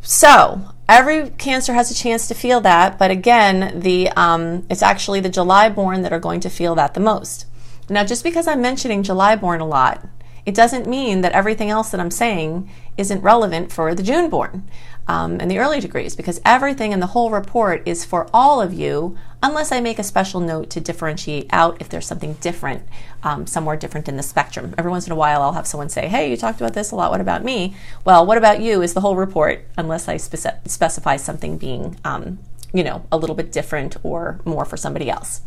So 0.00 0.68
every 0.88 1.30
Cancer 1.30 1.74
has 1.74 1.90
a 1.90 1.94
chance 1.94 2.28
to 2.28 2.34
feel 2.34 2.60
that, 2.60 3.00
but 3.00 3.10
again, 3.10 3.80
the 3.80 4.10
um, 4.10 4.64
it's 4.70 4.80
actually 4.80 5.18
the 5.18 5.28
July 5.28 5.68
born 5.68 6.02
that 6.02 6.12
are 6.12 6.20
going 6.20 6.38
to 6.40 6.48
feel 6.48 6.76
that 6.76 6.94
the 6.94 7.00
most. 7.00 7.46
Now, 7.88 8.04
just 8.04 8.22
because 8.22 8.46
I'm 8.46 8.62
mentioning 8.62 9.02
July 9.02 9.34
born 9.34 9.60
a 9.60 9.66
lot, 9.66 10.06
it 10.46 10.54
doesn't 10.54 10.86
mean 10.86 11.20
that 11.22 11.32
everything 11.32 11.68
else 11.68 11.90
that 11.90 12.00
I'm 12.00 12.12
saying 12.12 12.70
isn't 12.96 13.22
relevant 13.22 13.72
for 13.72 13.92
the 13.92 14.04
June 14.04 14.30
born 14.30 14.68
um, 15.08 15.38
and 15.40 15.50
the 15.50 15.58
early 15.58 15.80
degrees 15.80 16.14
because 16.14 16.40
everything 16.44 16.92
in 16.92 17.00
the 17.00 17.08
whole 17.08 17.30
report 17.30 17.82
is 17.86 18.04
for 18.04 18.28
all 18.32 18.60
of 18.60 18.72
you 18.72 19.16
unless 19.42 19.72
I 19.72 19.80
make 19.80 19.98
a 19.98 20.04
special 20.04 20.40
note 20.40 20.70
to 20.70 20.80
differentiate 20.80 21.48
out 21.50 21.76
if 21.80 21.88
there's 21.88 22.06
something 22.06 22.34
different, 22.34 22.84
um, 23.24 23.46
somewhere 23.46 23.76
different 23.76 24.08
in 24.08 24.16
the 24.16 24.22
spectrum. 24.22 24.74
Every 24.78 24.90
once 24.90 25.06
in 25.06 25.12
a 25.12 25.16
while, 25.16 25.42
I'll 25.42 25.52
have 25.52 25.66
someone 25.66 25.88
say, 25.88 26.06
Hey, 26.06 26.30
you 26.30 26.36
talked 26.36 26.60
about 26.60 26.74
this 26.74 26.92
a 26.92 26.96
lot. 26.96 27.10
What 27.10 27.20
about 27.20 27.42
me? 27.42 27.74
Well, 28.04 28.24
what 28.24 28.38
about 28.38 28.60
you 28.60 28.82
is 28.82 28.94
the 28.94 29.00
whole 29.00 29.16
report 29.16 29.66
unless 29.76 30.06
I 30.08 30.16
spec- 30.16 30.68
specify 30.68 31.16
something 31.16 31.58
being, 31.58 31.96
um, 32.04 32.38
you 32.72 32.84
know, 32.84 33.04
a 33.10 33.16
little 33.16 33.34
bit 33.34 33.50
different 33.50 33.96
or 34.04 34.40
more 34.44 34.64
for 34.64 34.76
somebody 34.76 35.10
else. 35.10 35.42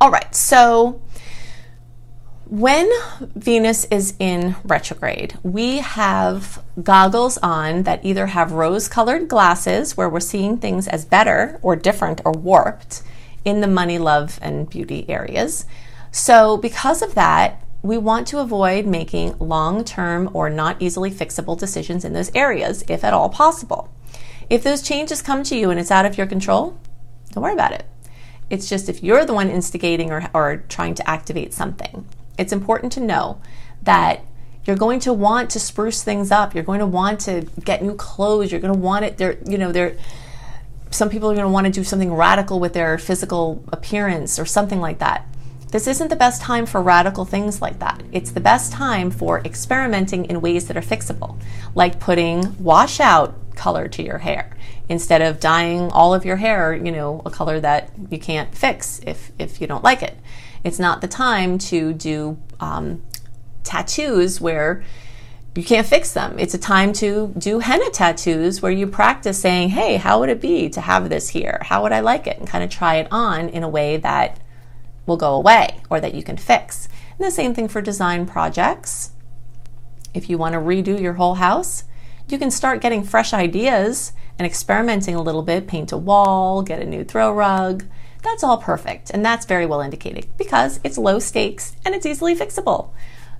All 0.00 0.10
right, 0.10 0.34
so 0.34 1.00
when 2.52 2.90
Venus 3.34 3.86
is 3.86 4.12
in 4.18 4.54
retrograde, 4.62 5.38
we 5.42 5.78
have 5.78 6.62
goggles 6.82 7.38
on 7.38 7.84
that 7.84 8.04
either 8.04 8.26
have 8.26 8.52
rose 8.52 8.88
colored 8.88 9.26
glasses 9.26 9.96
where 9.96 10.10
we're 10.10 10.20
seeing 10.20 10.58
things 10.58 10.86
as 10.86 11.06
better 11.06 11.58
or 11.62 11.76
different 11.76 12.20
or 12.26 12.32
warped 12.32 13.02
in 13.42 13.62
the 13.62 13.66
money, 13.66 13.96
love, 13.96 14.38
and 14.42 14.68
beauty 14.68 15.08
areas. 15.08 15.64
So, 16.10 16.58
because 16.58 17.00
of 17.00 17.14
that, 17.14 17.64
we 17.80 17.96
want 17.96 18.26
to 18.26 18.38
avoid 18.40 18.84
making 18.84 19.38
long 19.38 19.82
term 19.82 20.28
or 20.34 20.50
not 20.50 20.76
easily 20.78 21.10
fixable 21.10 21.58
decisions 21.58 22.04
in 22.04 22.12
those 22.12 22.30
areas, 22.34 22.84
if 22.86 23.02
at 23.02 23.14
all 23.14 23.30
possible. 23.30 23.90
If 24.50 24.62
those 24.62 24.82
changes 24.82 25.22
come 25.22 25.42
to 25.44 25.56
you 25.56 25.70
and 25.70 25.80
it's 25.80 25.90
out 25.90 26.04
of 26.04 26.18
your 26.18 26.26
control, 26.26 26.78
don't 27.30 27.42
worry 27.42 27.54
about 27.54 27.72
it. 27.72 27.86
It's 28.50 28.68
just 28.68 28.90
if 28.90 29.02
you're 29.02 29.24
the 29.24 29.32
one 29.32 29.48
instigating 29.48 30.10
or, 30.10 30.28
or 30.34 30.58
trying 30.68 30.92
to 30.96 31.08
activate 31.08 31.54
something 31.54 32.04
it's 32.38 32.52
important 32.52 32.92
to 32.92 33.00
know 33.00 33.40
that 33.82 34.24
you're 34.64 34.76
going 34.76 35.00
to 35.00 35.12
want 35.12 35.50
to 35.50 35.60
spruce 35.60 36.02
things 36.02 36.30
up. 36.30 36.54
You're 36.54 36.64
going 36.64 36.80
to 36.80 36.86
want 36.86 37.20
to 37.20 37.42
get 37.64 37.82
new 37.82 37.94
clothes. 37.94 38.52
You're 38.52 38.60
going 38.60 38.72
to 38.72 38.78
want 38.78 39.04
it. 39.04 39.18
There, 39.18 39.38
you 39.44 39.58
know, 39.58 39.72
there. 39.72 39.96
Some 40.90 41.08
people 41.08 41.30
are 41.30 41.34
going 41.34 41.46
to 41.46 41.52
want 41.52 41.66
to 41.66 41.72
do 41.72 41.84
something 41.84 42.12
radical 42.12 42.60
with 42.60 42.74
their 42.74 42.98
physical 42.98 43.64
appearance 43.72 44.38
or 44.38 44.44
something 44.44 44.80
like 44.80 44.98
that. 44.98 45.26
This 45.72 45.86
isn't 45.86 46.08
the 46.08 46.16
best 46.16 46.42
time 46.42 46.66
for 46.66 46.82
radical 46.82 47.24
things 47.24 47.62
like 47.62 47.78
that. 47.78 48.02
It's 48.12 48.30
the 48.30 48.40
best 48.40 48.72
time 48.72 49.10
for 49.10 49.40
experimenting 49.40 50.26
in 50.26 50.42
ways 50.42 50.68
that 50.68 50.76
are 50.76 50.82
fixable, 50.82 51.40
like 51.74 51.98
putting 51.98 52.62
washout 52.62 53.34
color 53.56 53.88
to 53.88 54.02
your 54.02 54.18
hair 54.18 54.54
instead 54.90 55.22
of 55.22 55.40
dyeing 55.40 55.90
all 55.92 56.12
of 56.12 56.26
your 56.26 56.36
hair, 56.36 56.74
you 56.74 56.92
know, 56.92 57.22
a 57.24 57.30
color 57.30 57.58
that 57.60 57.90
you 58.10 58.18
can't 58.18 58.54
fix 58.54 59.00
if 59.06 59.32
if 59.38 59.62
you 59.62 59.66
don't 59.66 59.82
like 59.82 60.02
it. 60.02 60.14
It's 60.64 60.78
not 60.78 61.00
the 61.00 61.08
time 61.08 61.58
to 61.58 61.92
do 61.92 62.38
um, 62.60 63.02
tattoos 63.64 64.40
where 64.40 64.84
you 65.54 65.64
can't 65.64 65.86
fix 65.86 66.12
them. 66.12 66.38
It's 66.38 66.54
a 66.54 66.58
time 66.58 66.92
to 66.94 67.34
do 67.36 67.58
henna 67.58 67.90
tattoos 67.90 68.62
where 68.62 68.72
you 68.72 68.86
practice 68.86 69.40
saying, 69.40 69.70
hey, 69.70 69.96
how 69.96 70.20
would 70.20 70.30
it 70.30 70.40
be 70.40 70.70
to 70.70 70.80
have 70.80 71.08
this 71.08 71.28
here? 71.30 71.58
How 71.62 71.82
would 71.82 71.92
I 71.92 72.00
like 72.00 72.26
it? 72.26 72.38
And 72.38 72.48
kind 72.48 72.64
of 72.64 72.70
try 72.70 72.96
it 72.96 73.08
on 73.10 73.48
in 73.48 73.62
a 73.62 73.68
way 73.68 73.98
that 73.98 74.40
will 75.04 75.16
go 75.16 75.34
away 75.34 75.80
or 75.90 76.00
that 76.00 76.14
you 76.14 76.22
can 76.22 76.36
fix. 76.36 76.88
And 77.18 77.26
the 77.26 77.30
same 77.30 77.54
thing 77.54 77.68
for 77.68 77.82
design 77.82 78.24
projects. 78.24 79.10
If 80.14 80.30
you 80.30 80.38
want 80.38 80.54
to 80.54 80.58
redo 80.58 80.98
your 81.00 81.14
whole 81.14 81.34
house, 81.34 81.84
you 82.28 82.38
can 82.38 82.50
start 82.50 82.80
getting 82.80 83.02
fresh 83.02 83.34
ideas 83.34 84.12
and 84.38 84.46
experimenting 84.46 85.14
a 85.14 85.22
little 85.22 85.42
bit, 85.42 85.66
paint 85.66 85.92
a 85.92 85.98
wall, 85.98 86.62
get 86.62 86.80
a 86.80 86.86
new 86.86 87.04
throw 87.04 87.32
rug, 87.32 87.84
that's 88.22 88.44
all 88.44 88.58
perfect, 88.58 89.10
and 89.10 89.24
that's 89.24 89.46
very 89.46 89.66
well 89.66 89.80
indicated 89.80 90.26
because 90.38 90.80
it's 90.84 90.98
low 90.98 91.18
stakes 91.18 91.76
and 91.84 91.94
it's 91.94 92.06
easily 92.06 92.34
fixable. 92.34 92.90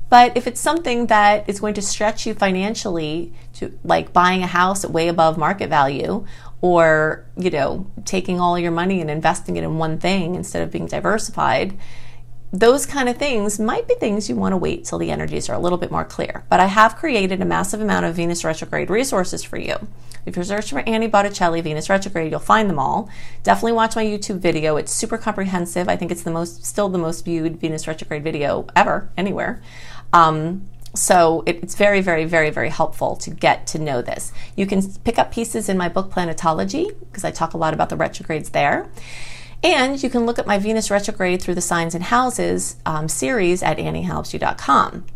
But 0.08 0.36
if 0.36 0.46
it's 0.46 0.60
something 0.60 1.06
that 1.06 1.48
is 1.48 1.60
going 1.60 1.72
to 1.74 1.82
stretch 1.82 2.26
you 2.26 2.34
financially 2.34 3.32
to 3.54 3.78
like 3.82 4.12
buying 4.12 4.42
a 4.42 4.46
house 4.46 4.84
way 4.84 5.08
above 5.08 5.38
market 5.38 5.70
value 5.70 6.26
or, 6.60 7.24
you 7.36 7.50
know, 7.50 7.86
taking 8.04 8.38
all 8.38 8.58
your 8.58 8.72
money 8.72 9.00
and 9.00 9.10
investing 9.10 9.56
it 9.56 9.64
in 9.64 9.78
one 9.78 9.98
thing 9.98 10.34
instead 10.34 10.62
of 10.62 10.70
being 10.70 10.86
diversified, 10.86 11.78
those 12.52 12.84
kind 12.84 13.08
of 13.08 13.16
things 13.16 13.58
might 13.58 13.88
be 13.88 13.94
things 13.94 14.28
you 14.28 14.36
want 14.36 14.52
to 14.52 14.58
wait 14.58 14.84
till 14.84 14.98
the 14.98 15.10
energies 15.10 15.48
are 15.48 15.54
a 15.54 15.58
little 15.58 15.78
bit 15.78 15.90
more 15.90 16.04
clear. 16.04 16.44
But 16.50 16.60
I 16.60 16.66
have 16.66 16.96
created 16.96 17.40
a 17.40 17.46
massive 17.46 17.80
amount 17.80 18.04
of 18.04 18.14
Venus 18.14 18.44
retrograde 18.44 18.90
resources 18.90 19.42
for 19.42 19.56
you. 19.56 19.88
If 20.26 20.36
you're 20.36 20.44
searching 20.44 20.78
for 20.78 20.88
Annie 20.88 21.08
Botticelli 21.08 21.62
Venus 21.62 21.88
retrograde, 21.88 22.30
you'll 22.30 22.40
find 22.40 22.68
them 22.68 22.78
all. 22.78 23.08
Definitely 23.42 23.72
watch 23.72 23.96
my 23.96 24.04
YouTube 24.04 24.38
video. 24.38 24.76
It's 24.76 24.92
super 24.92 25.16
comprehensive. 25.16 25.88
I 25.88 25.96
think 25.96 26.12
it's 26.12 26.22
the 26.22 26.30
most, 26.30 26.64
still 26.64 26.90
the 26.90 26.98
most 26.98 27.24
viewed 27.24 27.58
Venus 27.58 27.88
retrograde 27.88 28.22
video 28.22 28.66
ever, 28.76 29.10
anywhere. 29.16 29.62
Um, 30.12 30.68
so 30.94 31.42
it's 31.46 31.74
very, 31.74 32.02
very, 32.02 32.26
very, 32.26 32.50
very 32.50 32.68
helpful 32.68 33.16
to 33.16 33.30
get 33.30 33.66
to 33.68 33.78
know 33.78 34.02
this. 34.02 34.30
You 34.56 34.66
can 34.66 34.82
pick 35.04 35.18
up 35.18 35.32
pieces 35.32 35.70
in 35.70 35.78
my 35.78 35.88
book 35.88 36.10
Planetology 36.10 36.94
because 37.00 37.24
I 37.24 37.30
talk 37.30 37.54
a 37.54 37.56
lot 37.56 37.72
about 37.72 37.88
the 37.88 37.96
retrogrades 37.96 38.50
there. 38.50 38.90
And 39.62 40.02
you 40.02 40.10
can 40.10 40.26
look 40.26 40.38
at 40.38 40.46
my 40.46 40.58
Venus 40.58 40.90
retrograde 40.90 41.40
through 41.40 41.54
the 41.54 41.60
signs 41.60 41.94
and 41.94 42.04
houses 42.04 42.76
um, 42.84 43.08
series 43.08 43.62
at 43.62 43.78
anniehelpsyou.com. 43.78 45.06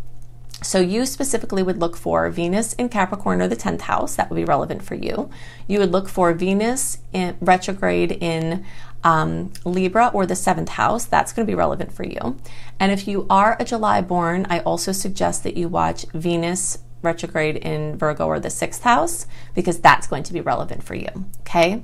So 0.62 0.80
you 0.80 1.04
specifically 1.04 1.62
would 1.62 1.78
look 1.78 1.96
for 1.96 2.30
Venus 2.30 2.72
in 2.74 2.88
Capricorn 2.88 3.42
or 3.42 3.48
the 3.48 3.56
10th 3.56 3.82
house. 3.82 4.16
That 4.16 4.30
would 4.30 4.36
be 4.36 4.44
relevant 4.44 4.82
for 4.82 4.94
you. 4.94 5.28
You 5.66 5.80
would 5.80 5.92
look 5.92 6.08
for 6.08 6.32
Venus 6.32 6.98
in 7.12 7.36
retrograde 7.40 8.12
in 8.12 8.64
um, 9.04 9.52
Libra 9.64 10.10
or 10.14 10.26
the 10.26 10.34
seventh 10.34 10.70
house. 10.70 11.04
That's 11.04 11.32
going 11.32 11.46
to 11.46 11.50
be 11.50 11.54
relevant 11.54 11.92
for 11.92 12.04
you. 12.04 12.38
And 12.80 12.90
if 12.90 13.06
you 13.06 13.26
are 13.28 13.56
a 13.60 13.64
July 13.64 14.00
born, 14.00 14.46
I 14.48 14.60
also 14.60 14.92
suggest 14.92 15.44
that 15.44 15.56
you 15.56 15.68
watch 15.68 16.06
Venus 16.14 16.78
retrograde 17.02 17.56
in 17.56 17.96
Virgo 17.96 18.26
or 18.26 18.40
the 18.40 18.50
sixth 18.50 18.82
house 18.82 19.26
because 19.54 19.80
that's 19.80 20.06
going 20.06 20.22
to 20.24 20.32
be 20.32 20.40
relevant 20.40 20.82
for 20.82 20.94
you. 20.94 21.26
Okay. 21.40 21.82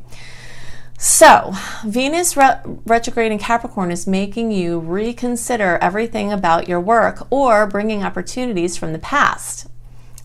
So, 1.05 1.53
Venus 1.85 2.37
re- 2.37 2.61
retrograde 2.87 3.33
in 3.33 3.39
Capricorn 3.41 3.91
is 3.91 4.07
making 4.07 4.53
you 4.53 4.79
reconsider 4.79 5.77
everything 5.83 6.31
about 6.33 6.69
your 6.69 6.79
work 6.79 7.27
or 7.29 7.67
bringing 7.67 8.05
opportunities 8.05 8.77
from 8.77 8.93
the 8.93 9.01
past. 9.01 9.67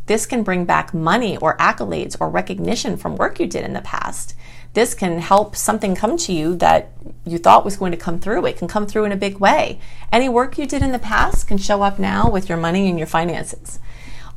This 0.06 0.28
can 0.28 0.44
bring 0.44 0.66
back 0.66 0.94
money 0.94 1.36
or 1.38 1.58
accolades 1.58 2.16
or 2.20 2.30
recognition 2.30 2.96
from 2.96 3.16
work 3.16 3.40
you 3.40 3.48
did 3.48 3.66
in 3.66 3.74
the 3.74 3.82
past. 3.82 4.36
This 4.76 4.94
can 4.94 5.18
help 5.18 5.56
something 5.56 5.96
come 5.96 6.16
to 6.18 6.32
you 6.32 6.56
that 6.58 6.92
you 7.26 7.40
thought 7.40 7.66
was 7.66 7.78
going 7.78 7.92
to 7.92 7.98
come 7.98 8.20
through. 8.20 8.46
It 8.46 8.60
can 8.60 8.68
come 8.68 8.86
through 8.86 9.06
in 9.06 9.12
a 9.12 9.18
big 9.18 9.40
way. 9.40 9.80
Any 10.12 10.30
work 10.30 10.60
you 10.60 10.68
did 10.68 10.84
in 10.84 10.92
the 10.92 11.00
past 11.00 11.48
can 11.48 11.58
show 11.58 11.82
up 11.82 11.98
now 11.98 12.30
with 12.30 12.50
your 12.50 12.58
money 12.60 12.88
and 12.88 13.00
your 13.00 13.08
finances. 13.08 13.80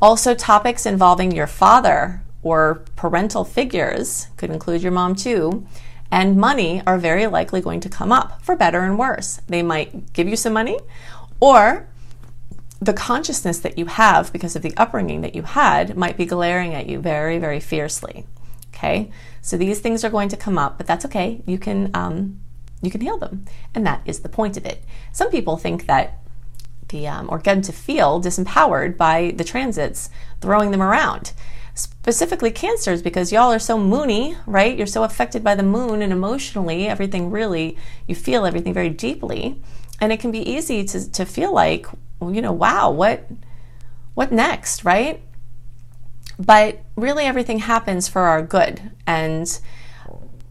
Also, 0.01 0.35
topics 0.35 0.87
involving 0.87 1.33
your 1.33 1.47
father 1.47 2.23
or 2.43 2.77
parental 2.97 3.45
figures 3.45 4.29
could 4.39 4.49
include 4.49 4.81
your 4.83 4.93
mom 4.93 5.15
too 5.15 5.67
and 6.11 6.37
money 6.37 6.83
are 6.87 6.99
very 6.99 7.27
likely 7.27 7.61
going 7.61 7.81
to 7.81 7.89
come 7.89 8.13
up 8.13 8.43
for 8.43 8.57
better 8.57 8.81
and 8.81 8.99
worse. 8.99 9.41
They 9.47 9.63
might 9.63 10.13
give 10.13 10.29
you 10.29 10.37
some 10.37 10.53
money, 10.53 10.79
or 11.39 11.89
the 12.81 12.93
consciousness 12.93 13.59
that 13.59 13.79
you 13.79 13.87
have 13.87 14.33
because 14.33 14.57
of 14.57 14.63
the 14.63 14.75
upbringing 14.77 15.21
that 15.21 15.35
you 15.35 15.43
had 15.43 15.97
might 15.97 16.17
be 16.17 16.25
glaring 16.25 16.75
at 16.75 16.89
you 16.89 16.99
very, 16.99 17.39
very 17.39 17.61
fiercely. 17.61 18.27
Okay, 18.75 19.11
so 19.43 19.57
these 19.57 19.81
things 19.81 20.05
are 20.05 20.11
going 20.11 20.31
to 20.31 20.37
come 20.37 20.57
up, 20.57 20.79
but 20.79 20.87
that's 20.87 21.05
okay. 21.05 21.43
You 21.47 21.59
can 21.59 21.91
um, 21.95 22.41
you 22.83 22.91
can 22.91 23.01
heal 23.01 23.19
them, 23.19 23.45
and 23.75 23.87
that 23.87 24.03
is 24.05 24.21
the 24.21 24.29
point 24.29 24.57
of 24.57 24.65
it. 24.65 24.83
Some 25.13 25.31
people 25.31 25.57
think 25.57 25.87
that 25.87 26.19
the 26.89 27.07
um, 27.07 27.29
or 27.31 27.39
get 27.39 27.63
to 27.65 27.73
feel 27.73 28.21
disempowered 28.21 28.97
by 28.97 29.33
the 29.37 29.45
transits 29.45 30.11
throwing 30.41 30.71
them 30.71 30.83
around 30.83 31.33
specifically 31.81 32.51
cancers 32.51 33.03
because 33.03 33.33
y'all 33.33 33.53
are 33.53 33.59
so 33.59 33.79
moony 33.79 34.37
right 34.47 34.77
you're 34.77 34.87
so 34.87 35.03
affected 35.05 35.43
by 35.43 35.55
the 35.55 35.63
moon 35.63 36.03
and 36.03 36.13
emotionally 36.13 36.87
everything 36.87 37.31
really 37.31 37.77
you 38.07 38.15
feel 38.15 38.47
everything 38.47 38.75
very 38.75 38.91
deeply 38.91 39.61
and 40.01 40.13
it 40.13 40.21
can 40.21 40.31
be 40.31 40.49
easy 40.49 40.85
to, 40.85 41.11
to 41.11 41.25
feel 41.25 41.53
like 41.53 41.87
you 42.21 42.43
know 42.43 42.53
wow 42.53 42.91
what 42.91 43.29
what 44.15 44.33
next, 44.33 44.85
right? 44.85 45.23
But 46.39 46.81
really, 46.97 47.25
everything 47.25 47.61
happens 47.61 48.09
for 48.09 48.23
our 48.23 48.43
good. 48.43 48.91
And 49.07 49.59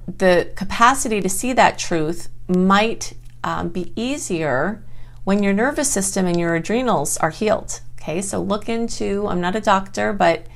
the 0.08 0.52
capacity 0.56 1.22
to 1.22 1.30
see 1.30 1.54
that 1.54 1.78
truth 1.78 2.30
might 2.48 3.14
um, 3.44 3.70
be 3.70 3.94
easier 3.96 4.84
when 5.24 5.44
your 5.44 5.54
nervous 5.54 5.92
system 5.92 6.26
and 6.26 6.40
your 6.40 6.56
adrenals 6.56 7.18
are 7.18 7.30
healed. 7.30 7.82
Okay, 8.02 8.22
so 8.22 8.42
look 8.42 8.70
into, 8.70 9.28
I'm 9.28 9.42
not 9.42 9.56
a 9.56 9.62
doctor, 9.62 10.14
but 10.14 10.48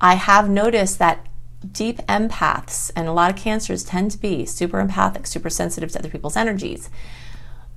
I 0.00 0.14
have 0.14 0.48
noticed 0.48 0.98
that 0.98 1.26
deep 1.72 1.98
empaths 2.06 2.90
and 2.94 3.08
a 3.08 3.12
lot 3.12 3.30
of 3.30 3.36
cancers 3.36 3.82
tend 3.82 4.12
to 4.12 4.18
be 4.18 4.46
super 4.46 4.78
empathic, 4.78 5.26
super 5.26 5.50
sensitive 5.50 5.90
to 5.92 5.98
other 5.98 6.08
people's 6.08 6.36
energies. 6.36 6.88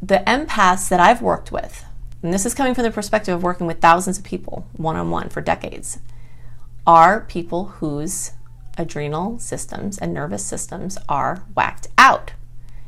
The 0.01 0.23
empaths 0.27 0.89
that 0.89 0.99
I've 0.99 1.21
worked 1.21 1.51
with, 1.51 1.83
and 2.21 2.33
this 2.33 2.45
is 2.45 2.53
coming 2.53 2.75
from 2.75 2.83
the 2.83 2.91
perspective 2.91 3.35
of 3.35 3.43
working 3.43 3.67
with 3.67 3.81
thousands 3.81 4.19
of 4.19 4.23
people 4.23 4.67
one 4.73 4.95
on 4.95 5.09
one 5.09 5.29
for 5.29 5.41
decades, 5.41 5.99
are 6.85 7.21
people 7.21 7.65
whose 7.65 8.31
adrenal 8.77 9.39
systems 9.39 9.97
and 9.97 10.13
nervous 10.13 10.45
systems 10.45 10.97
are 11.09 11.43
whacked 11.55 11.87
out. 11.97 12.33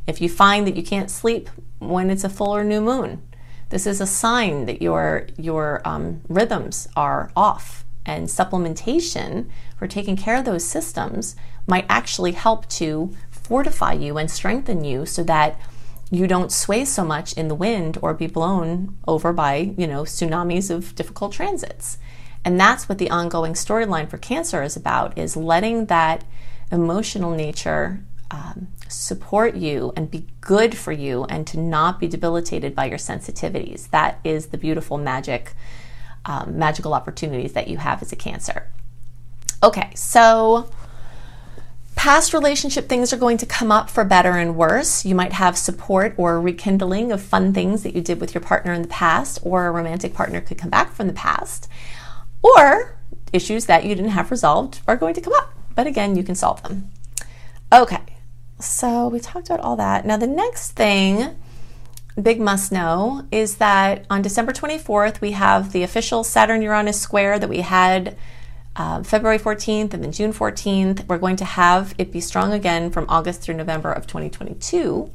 If 0.06 0.22
you 0.22 0.30
find 0.30 0.68
that 0.68 0.75
you 0.75 0.84
can't 0.84 1.10
sleep 1.10 1.50
when 1.80 2.10
it's 2.10 2.24
a 2.24 2.30
full 2.30 2.56
or 2.56 2.63
new 2.63 2.82
moon, 2.82 3.22
this 3.70 3.88
is 3.88 4.00
a 4.00 4.08
sign 4.08 4.66
that 4.66 4.82
your 4.82 5.28
your 5.38 5.82
um, 5.86 6.22
rhythms 6.28 6.88
are 6.96 7.32
off. 7.36 7.84
And 8.05 8.27
supplementation 8.27 9.50
for 9.77 9.88
taking 9.88 10.17
care 10.17 10.38
of 10.38 10.45
those 10.45 10.65
systems 10.65 11.36
might 11.67 11.86
actually 11.89 12.33
help 12.33 12.67
to 12.69 13.13
fortify 13.29 13.93
you 13.93 14.17
and 14.17 14.29
strengthen 14.29 14.83
you 14.83 15.05
so 15.05 15.24
that 15.24 15.60
you 16.12 16.27
don't 16.27 16.51
sway 16.51 16.86
so 16.86 17.03
much 17.03 17.33
in 17.33 17.48
the 17.48 17.55
wind 17.55 17.98
or 18.01 18.13
be 18.13 18.27
blown 18.27 18.98
over 19.07 19.33
by, 19.33 19.74
you 19.77 19.88
know, 19.88 20.03
tsunamis 20.03 20.69
of 20.69 20.93
difficult 20.95 21.31
transits. 21.33 21.98
And 22.45 22.60
that's 22.60 22.89
what 22.89 22.98
the 22.98 23.10
ongoing 23.10 23.53
storyline 23.53 24.10
for 24.10 24.17
cancer 24.17 24.62
is 24.62 24.75
about 24.75 25.17
is 25.17 25.38
letting 25.38 25.86
that 25.88 26.24
emotional 26.72 27.31
nature 27.31 28.03
um, 28.31 28.67
support 28.88 29.55
you 29.55 29.93
and 29.95 30.10
be 30.10 30.27
good 30.41 30.77
for 30.77 30.91
you 30.91 31.24
and 31.25 31.48
to 31.48 31.60
not 31.60 32.00
be 32.00 32.07
debilitated 32.07 32.75
by 32.75 32.86
your 32.86 32.98
sensitivities. 32.98 33.89
That 33.91 34.19
is 34.24 34.48
the 34.48 34.57
beautiful 34.57 34.98
magic, 34.98 35.53
um, 36.25 36.58
magical 36.58 36.94
opportunities 36.94 37.53
that 37.53 37.68
you 37.68 37.77
have 37.77 38.01
as 38.01 38.12
a 38.12 38.15
cancer. 38.15 38.68
Okay, 39.62 39.92
so 39.96 40.70
past 41.96 42.34
relationship 42.34 42.89
things 42.89 43.13
are 43.13 43.18
going 43.18 43.38
to 43.38 43.46
come 43.46 43.72
up 43.72 43.89
for 43.89 44.03
better 44.03 44.32
and 44.32 44.56
worse. 44.56 45.06
You 45.06 45.15
might 45.15 45.34
have 45.34 45.58
support 45.58 46.15
or 46.18 46.42
rekindling 46.42 47.12
of 47.12 47.22
fun 47.22 47.53
things 47.53 47.84
that 47.84 47.96
you 47.96 48.01
did 48.01 48.20
with 48.20 48.34
your 48.34 48.42
partner 48.42 48.74
in 48.74 48.82
the 48.82 48.88
past, 48.88 49.39
or 49.42 49.68
a 49.68 49.72
romantic 49.72 50.13
partner 50.13 50.42
could 50.42 50.58
come 50.58 50.70
back 50.70 50.92
from 50.94 51.08
the 51.08 51.13
past 51.13 51.70
or 52.44 52.98
issues 53.32 53.65
that 53.65 53.84
you 53.84 53.96
didn't 53.96 54.12
have 54.12 54.30
resolved 54.30 54.82
are 54.88 54.98
going 54.98 55.15
to 55.15 55.22
come 55.22 55.34
up. 55.34 55.53
But 55.75 55.88
again, 55.88 56.15
you 56.15 56.24
can 56.24 56.36
solve 56.36 56.62
them. 56.62 56.92
Okay, 57.72 58.01
so 58.60 59.08
we 59.08 59.20
talked 59.20 59.48
about 59.50 59.62
all 59.62 59.75
that. 59.77 60.06
Now, 60.06 60.18
the 60.18 60.27
next 60.27 60.72
thing, 60.72 61.36
big 62.22 62.39
must 62.39 62.72
know, 62.72 63.25
is 63.32 63.55
that 63.55 64.05
on 64.10 64.22
December 64.22 64.51
24th, 64.51 65.22
we 65.22 65.32
have 65.32 65.72
the 65.72 65.84
official 65.84 66.24
Saturn 66.24 66.62
Uranus 66.62 67.01
square 67.01 67.39
that 67.39 67.50
we 67.50 67.62
had 67.62 68.15
uh, 68.75 69.03
February 69.03 69.39
14th 69.39 69.93
and 69.93 70.03
then 70.03 70.12
June 70.12 70.34
14th. 70.34 71.08
We're 71.08 71.17
going 71.17 71.36
to 71.38 71.46
have 71.46 71.93
it 71.98 72.12
be 72.12 72.22
strong 72.22 72.53
again 72.53 72.91
from 72.91 73.05
August 73.10 73.41
through 73.41 73.55
November 73.55 73.91
of 73.91 74.08
2022. 74.08 75.12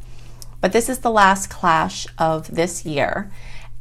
But 0.61 0.73
this 0.73 0.89
is 0.89 1.01
the 1.01 1.11
last 1.11 1.49
clash 1.51 2.07
of 2.19 2.53
this 2.55 2.85
year. 2.85 3.31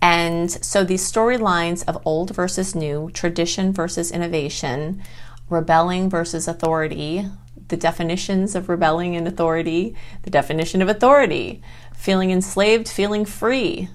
And 0.01 0.51
so 0.51 0.83
these 0.83 1.11
storylines 1.11 1.83
of 1.87 2.01
old 2.05 2.35
versus 2.35 2.75
new, 2.75 3.09
tradition 3.13 3.73
versus 3.73 4.11
innovation, 4.11 5.01
rebelling 5.49 6.09
versus 6.09 6.47
authority, 6.47 7.27
the 7.69 7.77
definitions 7.77 8.55
of 8.55 8.69
rebelling 8.69 9.15
and 9.15 9.27
authority, 9.27 9.95
the 10.21 10.29
definition 10.29 10.81
of 10.81 10.89
authority, 10.89 11.61
feeling 11.97 12.31
enslaved, 12.31 12.87
feeling 12.87 13.25
free, 13.25 13.89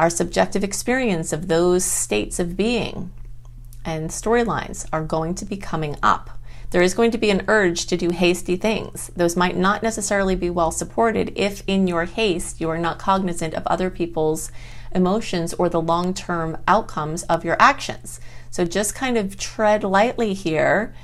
our 0.00 0.08
subjective 0.08 0.64
experience 0.64 1.32
of 1.32 1.48
those 1.48 1.84
states 1.84 2.38
of 2.38 2.56
being 2.56 3.10
and 3.84 4.10
storylines 4.10 4.86
are 4.92 5.02
going 5.02 5.34
to 5.34 5.44
be 5.44 5.56
coming 5.56 5.96
up. 6.02 6.30
There 6.70 6.82
is 6.82 6.92
going 6.92 7.10
to 7.12 7.18
be 7.18 7.30
an 7.30 7.44
urge 7.48 7.86
to 7.86 7.96
do 7.96 8.10
hasty 8.10 8.56
things. 8.56 9.10
Those 9.16 9.36
might 9.36 9.56
not 9.56 9.82
necessarily 9.82 10.36
be 10.36 10.50
well 10.50 10.70
supported 10.70 11.32
if, 11.34 11.62
in 11.66 11.86
your 11.86 12.04
haste, 12.04 12.60
you 12.60 12.68
are 12.68 12.78
not 12.78 12.98
cognizant 12.98 13.54
of 13.54 13.66
other 13.66 13.88
people's 13.88 14.52
emotions 14.92 15.54
or 15.54 15.70
the 15.70 15.80
long 15.80 16.12
term 16.12 16.58
outcomes 16.68 17.22
of 17.24 17.44
your 17.44 17.56
actions. 17.58 18.20
So 18.50 18.66
just 18.66 18.94
kind 18.94 19.16
of 19.16 19.38
tread 19.38 19.82
lightly 19.82 20.34
here 20.34 20.94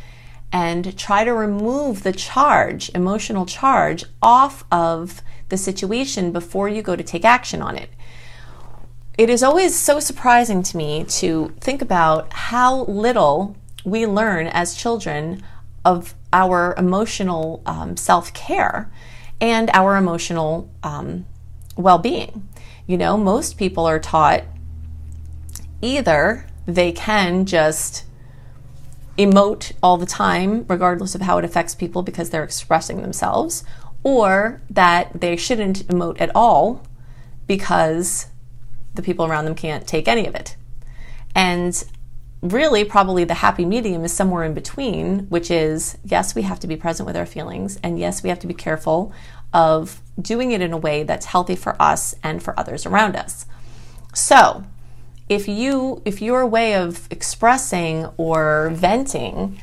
and 0.52 0.96
try 0.98 1.24
to 1.24 1.32
remove 1.32 2.02
the 2.02 2.12
charge, 2.12 2.90
emotional 2.94 3.46
charge, 3.46 4.04
off 4.22 4.64
of 4.70 5.22
the 5.54 5.58
situation 5.58 6.32
before 6.32 6.68
you 6.68 6.82
go 6.82 6.96
to 6.96 7.04
take 7.04 7.24
action 7.24 7.62
on 7.62 7.76
it. 7.76 7.88
It 9.16 9.30
is 9.30 9.44
always 9.44 9.72
so 9.76 10.00
surprising 10.00 10.64
to 10.64 10.76
me 10.76 11.04
to 11.20 11.54
think 11.60 11.80
about 11.80 12.32
how 12.32 12.82
little 12.86 13.56
we 13.84 14.04
learn 14.04 14.48
as 14.48 14.74
children 14.74 15.44
of 15.84 16.16
our 16.32 16.74
emotional 16.76 17.62
um, 17.66 17.96
self 17.96 18.34
care 18.34 18.90
and 19.40 19.70
our 19.72 19.96
emotional 19.96 20.68
um, 20.82 21.24
well 21.76 21.98
being. 21.98 22.48
You 22.88 22.96
know, 22.96 23.16
most 23.16 23.56
people 23.56 23.86
are 23.86 24.00
taught 24.00 24.42
either 25.80 26.48
they 26.66 26.90
can 26.90 27.46
just 27.46 28.04
emote 29.16 29.70
all 29.80 29.96
the 29.96 30.06
time, 30.06 30.66
regardless 30.68 31.14
of 31.14 31.20
how 31.20 31.38
it 31.38 31.44
affects 31.44 31.76
people 31.76 32.02
because 32.02 32.30
they're 32.30 32.42
expressing 32.42 33.00
themselves, 33.00 33.62
or 34.04 34.62
that 34.70 35.20
they 35.20 35.34
shouldn't 35.34 35.86
emote 35.88 36.20
at 36.20 36.30
all 36.34 36.86
because 37.46 38.26
the 38.94 39.02
people 39.02 39.26
around 39.26 39.44
them 39.44 39.54
can't 39.54 39.88
take 39.88 40.06
any 40.06 40.26
of 40.26 40.34
it. 40.34 40.56
And 41.34 41.82
really, 42.40 42.84
probably 42.84 43.24
the 43.24 43.34
happy 43.34 43.64
medium 43.64 44.04
is 44.04 44.12
somewhere 44.12 44.44
in 44.44 44.54
between, 44.54 45.20
which 45.30 45.50
is 45.50 45.98
yes, 46.04 46.34
we 46.34 46.42
have 46.42 46.60
to 46.60 46.66
be 46.66 46.76
present 46.76 47.06
with 47.06 47.16
our 47.16 47.26
feelings, 47.26 47.78
and 47.82 47.98
yes, 47.98 48.22
we 48.22 48.28
have 48.28 48.38
to 48.40 48.46
be 48.46 48.54
careful 48.54 49.12
of 49.52 50.00
doing 50.20 50.52
it 50.52 50.60
in 50.60 50.72
a 50.72 50.76
way 50.76 51.02
that's 51.02 51.26
healthy 51.26 51.56
for 51.56 51.80
us 51.80 52.14
and 52.22 52.42
for 52.42 52.58
others 52.58 52.86
around 52.86 53.16
us. 53.16 53.46
So, 54.12 54.64
if 55.28 55.48
you 55.48 56.02
if 56.04 56.20
your 56.20 56.46
way 56.46 56.74
of 56.74 57.08
expressing 57.10 58.06
or 58.18 58.70
venting 58.74 59.58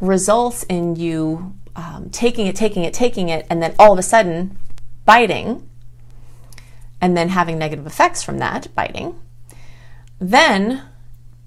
results 0.00 0.62
in 0.64 0.96
you 0.96 1.54
um, 1.78 2.10
taking 2.10 2.48
it, 2.48 2.56
taking 2.56 2.82
it, 2.82 2.92
taking 2.92 3.28
it, 3.28 3.46
and 3.48 3.62
then 3.62 3.72
all 3.78 3.92
of 3.92 3.98
a 4.00 4.02
sudden 4.02 4.58
biting, 5.06 5.66
and 7.00 7.16
then 7.16 7.28
having 7.28 7.56
negative 7.56 7.86
effects 7.86 8.20
from 8.20 8.38
that 8.38 8.66
biting, 8.74 9.18
then 10.18 10.82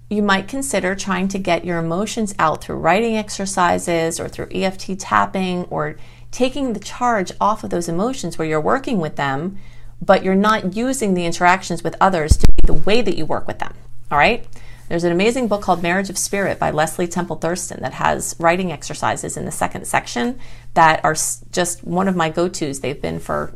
you 0.09 0.23
might 0.23 0.47
consider 0.47 0.95
trying 0.95 1.27
to 1.27 1.37
get 1.37 1.65
your 1.65 1.79
emotions 1.79 2.33
out 2.39 2.63
through 2.63 2.77
writing 2.77 3.17
exercises 3.17 4.21
or 4.21 4.29
through 4.29 4.47
EFT 4.51 4.97
tapping 4.97 5.65
or 5.65 5.97
taking 6.31 6.71
the 6.71 6.79
charge 6.79 7.33
off 7.41 7.65
of 7.65 7.69
those 7.69 7.89
emotions 7.89 8.37
where 8.37 8.47
you're 8.47 8.61
working 8.61 8.99
with 8.99 9.17
them, 9.17 9.57
but 10.01 10.23
you're 10.23 10.33
not 10.33 10.77
using 10.77 11.13
the 11.13 11.25
interactions 11.25 11.83
with 11.83 11.95
others 11.99 12.37
to 12.37 12.47
be 12.53 12.67
the 12.67 12.73
way 12.73 13.01
that 13.01 13.17
you 13.17 13.25
work 13.25 13.47
with 13.47 13.59
them. 13.59 13.73
All 14.09 14.17
right? 14.17 14.47
There's 14.91 15.05
an 15.05 15.13
amazing 15.13 15.47
book 15.47 15.61
called 15.61 15.81
Marriage 15.81 16.09
of 16.09 16.17
Spirit 16.17 16.59
by 16.59 16.69
Leslie 16.69 17.07
Temple 17.07 17.37
Thurston 17.37 17.79
that 17.79 17.93
has 17.93 18.35
writing 18.39 18.73
exercises 18.73 19.37
in 19.37 19.45
the 19.45 19.51
second 19.51 19.87
section 19.87 20.37
that 20.73 20.99
are 21.05 21.15
just 21.53 21.81
one 21.85 22.09
of 22.09 22.15
my 22.17 22.29
go 22.29 22.49
tos. 22.49 22.81
They've 22.81 23.01
been 23.01 23.21
for 23.21 23.53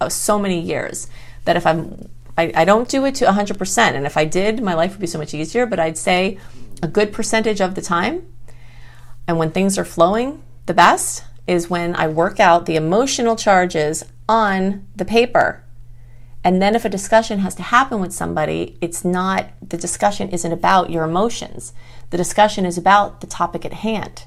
uh, 0.00 0.08
so 0.08 0.38
many 0.38 0.58
years 0.58 1.06
that 1.44 1.58
if 1.58 1.66
I'm, 1.66 2.08
I, 2.38 2.50
I 2.54 2.64
don't 2.64 2.88
do 2.88 3.04
it 3.04 3.14
to 3.16 3.26
100%. 3.26 3.78
And 3.78 4.06
if 4.06 4.16
I 4.16 4.24
did, 4.24 4.62
my 4.62 4.72
life 4.72 4.92
would 4.92 5.02
be 5.02 5.06
so 5.06 5.18
much 5.18 5.34
easier. 5.34 5.66
But 5.66 5.80
I'd 5.80 5.98
say 5.98 6.38
a 6.82 6.88
good 6.88 7.12
percentage 7.12 7.60
of 7.60 7.74
the 7.74 7.82
time, 7.82 8.32
and 9.28 9.38
when 9.38 9.50
things 9.50 9.76
are 9.76 9.84
flowing 9.84 10.42
the 10.64 10.72
best, 10.72 11.24
is 11.46 11.68
when 11.68 11.94
I 11.94 12.08
work 12.08 12.40
out 12.40 12.64
the 12.64 12.76
emotional 12.76 13.36
charges 13.36 14.02
on 14.26 14.86
the 14.96 15.04
paper. 15.04 15.62
And 16.42 16.60
then 16.60 16.74
if 16.74 16.84
a 16.84 16.88
discussion 16.88 17.40
has 17.40 17.54
to 17.56 17.62
happen 17.62 18.00
with 18.00 18.12
somebody, 18.12 18.78
it's 18.80 19.04
not, 19.04 19.50
the 19.66 19.76
discussion 19.76 20.30
isn't 20.30 20.52
about 20.52 20.90
your 20.90 21.04
emotions. 21.04 21.72
The 22.10 22.16
discussion 22.16 22.64
is 22.64 22.78
about 22.78 23.20
the 23.20 23.26
topic 23.26 23.64
at 23.64 23.74
hand. 23.74 24.24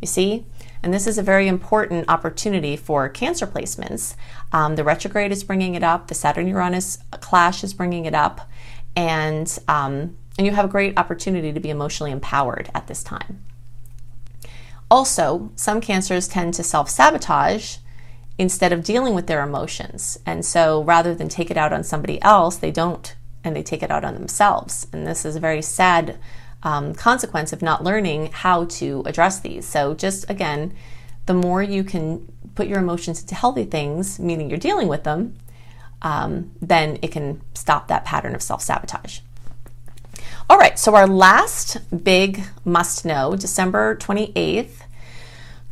You 0.00 0.06
see? 0.06 0.46
And 0.82 0.94
this 0.94 1.06
is 1.06 1.18
a 1.18 1.22
very 1.22 1.46
important 1.48 2.08
opportunity 2.08 2.76
for 2.76 3.08
cancer 3.08 3.46
placements. 3.46 4.14
Um, 4.52 4.76
the 4.76 4.84
retrograde 4.84 5.32
is 5.32 5.44
bringing 5.44 5.74
it 5.74 5.82
up, 5.82 6.08
the 6.08 6.14
Saturn 6.14 6.46
Uranus 6.46 6.98
clash 7.12 7.62
is 7.62 7.74
bringing 7.74 8.06
it 8.06 8.14
up, 8.14 8.48
and, 8.96 9.58
um, 9.68 10.16
and 10.38 10.46
you 10.46 10.52
have 10.52 10.64
a 10.64 10.68
great 10.68 10.98
opportunity 10.98 11.52
to 11.52 11.60
be 11.60 11.68
emotionally 11.68 12.12
empowered 12.12 12.70
at 12.74 12.86
this 12.86 13.02
time. 13.02 13.44
Also, 14.90 15.52
some 15.54 15.80
cancers 15.80 16.26
tend 16.26 16.54
to 16.54 16.62
self 16.62 16.88
sabotage 16.88 17.76
instead 18.40 18.72
of 18.72 18.82
dealing 18.82 19.14
with 19.14 19.26
their 19.26 19.42
emotions. 19.42 20.18
And 20.24 20.46
so 20.46 20.82
rather 20.82 21.14
than 21.14 21.28
take 21.28 21.50
it 21.50 21.58
out 21.58 21.74
on 21.74 21.84
somebody 21.84 22.20
else, 22.22 22.56
they 22.56 22.70
don't 22.70 23.14
and 23.44 23.54
they 23.54 23.62
take 23.62 23.82
it 23.82 23.90
out 23.90 24.02
on 24.02 24.14
themselves. 24.14 24.86
And 24.94 25.06
this 25.06 25.26
is 25.26 25.36
a 25.36 25.40
very 25.40 25.60
sad 25.60 26.16
um, 26.62 26.94
consequence 26.94 27.52
of 27.52 27.60
not 27.60 27.84
learning 27.84 28.30
how 28.32 28.64
to 28.64 29.02
address 29.04 29.40
these. 29.40 29.66
So, 29.66 29.92
just 29.92 30.28
again, 30.30 30.74
the 31.26 31.34
more 31.34 31.62
you 31.62 31.84
can 31.84 32.32
put 32.54 32.66
your 32.66 32.78
emotions 32.78 33.20
into 33.20 33.34
healthy 33.34 33.64
things, 33.64 34.18
meaning 34.18 34.48
you're 34.48 34.58
dealing 34.58 34.88
with 34.88 35.04
them, 35.04 35.36
um, 36.00 36.50
then 36.62 36.98
it 37.02 37.12
can 37.12 37.42
stop 37.54 37.88
that 37.88 38.06
pattern 38.06 38.34
of 38.34 38.42
self 38.42 38.62
sabotage. 38.62 39.20
All 40.48 40.58
right, 40.58 40.78
so 40.78 40.94
our 40.94 41.06
last 41.06 41.78
big 42.04 42.42
must 42.64 43.04
know, 43.04 43.36
December 43.36 43.96
28th 43.96 44.82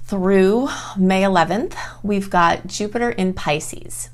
through 0.08 0.70
May 0.96 1.22
11th, 1.22 1.76
we've 2.02 2.30
got 2.30 2.66
Jupiter 2.66 3.10
in 3.10 3.34
Pisces. 3.34 4.08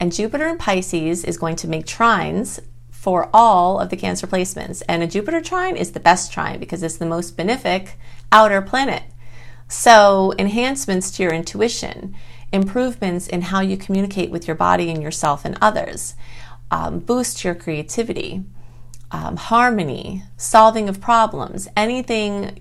And 0.00 0.12
Jupiter 0.12 0.48
in 0.48 0.58
Pisces 0.58 1.22
is 1.22 1.38
going 1.38 1.54
to 1.56 1.68
make 1.68 1.86
trines 1.86 2.58
for 2.90 3.30
all 3.32 3.78
of 3.78 3.90
the 3.90 3.96
Cancer 3.96 4.26
placements. 4.26 4.82
And 4.88 5.04
a 5.04 5.06
Jupiter 5.06 5.40
trine 5.40 5.76
is 5.76 5.92
the 5.92 6.00
best 6.00 6.32
trine 6.32 6.58
because 6.58 6.82
it's 6.82 6.96
the 6.96 7.06
most 7.06 7.36
benefic 7.36 7.90
outer 8.32 8.60
planet. 8.60 9.04
So, 9.68 10.34
enhancements 10.36 11.12
to 11.12 11.22
your 11.22 11.32
intuition, 11.32 12.16
improvements 12.52 13.28
in 13.28 13.42
how 13.42 13.60
you 13.60 13.76
communicate 13.76 14.32
with 14.32 14.48
your 14.48 14.56
body 14.56 14.90
and 14.90 15.00
yourself 15.00 15.44
and 15.44 15.56
others, 15.60 16.14
um, 16.72 16.98
boost 16.98 17.44
your 17.44 17.54
creativity. 17.54 18.42
Um, 19.12 19.36
harmony, 19.36 20.22
solving 20.36 20.88
of 20.88 21.00
problems, 21.00 21.66
anything, 21.76 22.60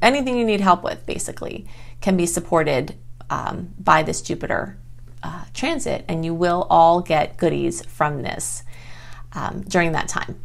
anything 0.00 0.38
you 0.38 0.44
need 0.44 0.60
help 0.60 0.84
with, 0.84 1.04
basically, 1.06 1.66
can 2.02 2.16
be 2.16 2.26
supported 2.26 2.96
um, 3.30 3.72
by 3.78 4.02
this 4.02 4.20
Jupiter 4.20 4.76
uh, 5.22 5.44
transit, 5.54 6.04
and 6.08 6.24
you 6.24 6.34
will 6.34 6.66
all 6.68 7.00
get 7.00 7.36
goodies 7.38 7.84
from 7.86 8.22
this 8.22 8.64
um, 9.32 9.62
during 9.62 9.92
that 9.92 10.08
time. 10.08 10.40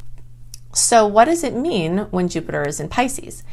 So, 0.74 1.06
what 1.08 1.26
does 1.26 1.44
it 1.44 1.56
mean 1.56 2.00
when 2.12 2.30
Jupiter 2.30 2.66
is 2.68 2.80
in 2.80 2.88
Pisces? 2.88 3.44